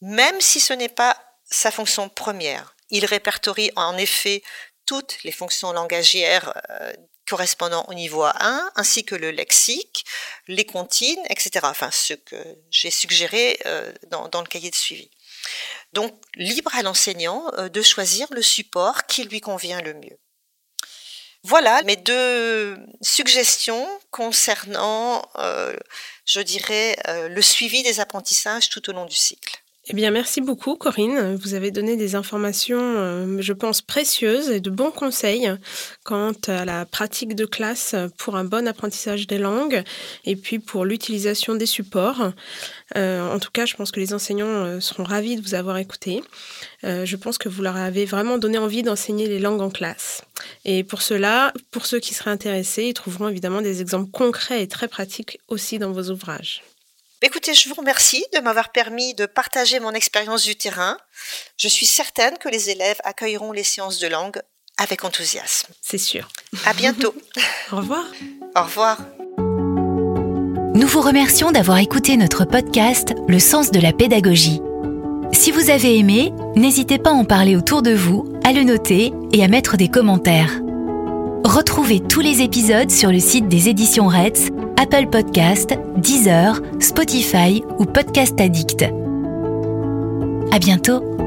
même 0.00 0.40
si 0.40 0.58
ce 0.58 0.72
n'est 0.72 0.88
pas 0.88 1.22
sa 1.44 1.70
fonction 1.70 2.08
première. 2.08 2.74
Il 2.88 3.04
répertorie 3.04 3.70
en 3.76 3.98
effet 3.98 4.42
toutes 4.86 5.22
les 5.22 5.32
fonctions 5.32 5.74
langagières 5.74 6.54
euh, 6.70 6.94
correspondant 7.28 7.84
au 7.88 7.94
niveau 7.94 8.24
A1, 8.24 8.70
ainsi 8.76 9.04
que 9.04 9.14
le 9.14 9.30
lexique, 9.30 10.04
les 10.46 10.64
comptines, 10.64 11.22
etc. 11.28 11.60
Enfin, 11.64 11.90
ce 11.90 12.14
que 12.14 12.36
j'ai 12.70 12.90
suggéré 12.90 13.58
euh, 13.66 13.92
dans, 14.08 14.40
le 14.40 14.46
cahier 14.46 14.70
de 14.70 14.74
suivi. 14.74 15.10
Donc, 15.94 16.12
libre 16.34 16.74
à 16.74 16.82
l'enseignant 16.82 17.50
euh, 17.54 17.68
de 17.68 17.80
choisir 17.80 18.26
le 18.32 18.42
support 18.42 19.06
qui 19.06 19.24
lui 19.24 19.40
convient 19.40 19.80
le 19.80 19.94
mieux. 19.94 20.18
Voilà 21.44 21.82
mes 21.82 21.96
deux 21.96 22.78
suggestions 23.02 23.86
concernant, 24.10 25.22
je 26.24 26.40
dirais, 26.40 26.96
le 27.28 27.42
suivi 27.42 27.82
des 27.82 28.00
apprentissages 28.00 28.70
tout 28.70 28.88
au 28.88 28.94
long 28.94 29.04
du 29.04 29.14
cycle. 29.14 29.62
Eh 29.86 29.92
bien, 29.92 30.10
merci 30.10 30.40
beaucoup, 30.40 30.76
Corinne. 30.76 31.36
Vous 31.36 31.52
avez 31.52 31.70
donné 31.70 31.98
des 31.98 32.14
informations, 32.14 32.80
euh, 32.80 33.36
je 33.40 33.52
pense, 33.52 33.82
précieuses 33.82 34.48
et 34.48 34.60
de 34.60 34.70
bons 34.70 34.90
conseils 34.90 35.52
quant 36.04 36.32
à 36.46 36.64
la 36.64 36.86
pratique 36.86 37.34
de 37.34 37.44
classe 37.44 37.94
pour 38.16 38.36
un 38.36 38.44
bon 38.44 38.66
apprentissage 38.66 39.26
des 39.26 39.36
langues 39.36 39.82
et 40.24 40.36
puis 40.36 40.58
pour 40.58 40.86
l'utilisation 40.86 41.54
des 41.54 41.66
supports. 41.66 42.32
Euh, 42.96 43.30
en 43.30 43.38
tout 43.38 43.50
cas, 43.52 43.66
je 43.66 43.74
pense 43.74 43.90
que 43.90 44.00
les 44.00 44.14
enseignants 44.14 44.46
euh, 44.46 44.80
seront 44.80 45.04
ravis 45.04 45.36
de 45.36 45.42
vous 45.42 45.54
avoir 45.54 45.76
écouté. 45.76 46.22
je 46.82 47.16
pense 47.16 47.36
que 47.36 47.50
vous 47.50 47.62
leur 47.62 47.76
avez 47.76 48.06
vraiment 48.06 48.38
donné 48.38 48.56
envie 48.56 48.82
d'enseigner 48.82 49.28
les 49.28 49.38
langues 49.38 49.60
en 49.60 49.70
classe. 49.70 50.22
Et 50.64 50.82
pour 50.82 51.02
cela, 51.02 51.52
pour 51.70 51.84
ceux 51.84 52.00
qui 52.00 52.14
seraient 52.14 52.30
intéressés, 52.30 52.84
ils 52.84 52.94
trouveront 52.94 53.28
évidemment 53.28 53.60
des 53.60 53.82
exemples 53.82 54.10
concrets 54.10 54.62
et 54.62 54.68
très 54.68 54.88
pratiques 54.88 55.40
aussi 55.48 55.78
dans 55.78 55.92
vos 55.92 56.10
ouvrages. 56.10 56.62
Écoutez, 57.26 57.54
je 57.54 57.70
vous 57.70 57.74
remercie 57.74 58.22
de 58.34 58.40
m'avoir 58.40 58.70
permis 58.70 59.14
de 59.14 59.24
partager 59.24 59.80
mon 59.80 59.92
expérience 59.92 60.42
du 60.44 60.56
terrain. 60.56 60.98
Je 61.56 61.68
suis 61.68 61.86
certaine 61.86 62.36
que 62.36 62.50
les 62.50 62.68
élèves 62.68 62.98
accueilleront 63.02 63.50
les 63.50 63.64
séances 63.64 63.98
de 63.98 64.08
langue 64.08 64.42
avec 64.76 65.04
enthousiasme. 65.04 65.72
C'est 65.80 65.96
sûr. 65.96 66.28
À 66.66 66.74
bientôt. 66.74 67.14
Au 67.72 67.76
revoir. 67.76 68.04
Au 68.54 68.62
revoir. 68.62 68.98
Nous 70.74 70.86
vous 70.86 71.00
remercions 71.00 71.50
d'avoir 71.50 71.78
écouté 71.78 72.18
notre 72.18 72.44
podcast 72.44 73.14
Le 73.26 73.38
sens 73.38 73.70
de 73.70 73.80
la 73.80 73.94
pédagogie. 73.94 74.60
Si 75.32 75.50
vous 75.50 75.70
avez 75.70 75.96
aimé, 75.96 76.30
n'hésitez 76.56 76.98
pas 76.98 77.10
à 77.10 77.14
en 77.14 77.24
parler 77.24 77.56
autour 77.56 77.80
de 77.80 77.94
vous, 77.94 78.30
à 78.44 78.52
le 78.52 78.64
noter 78.64 79.14
et 79.32 79.42
à 79.42 79.48
mettre 79.48 79.78
des 79.78 79.88
commentaires. 79.88 80.60
Retrouvez 81.44 82.00
tous 82.00 82.20
les 82.20 82.40
épisodes 82.40 82.90
sur 82.90 83.12
le 83.12 83.18
site 83.18 83.48
des 83.48 83.68
éditions 83.68 84.08
Reds 84.08 84.50
Apple 84.78 85.08
Podcast, 85.10 85.74
Deezer, 85.98 86.58
Spotify 86.80 87.62
ou 87.78 87.84
Podcast 87.84 88.40
Addict. 88.40 88.86
À 90.50 90.58
bientôt! 90.58 91.23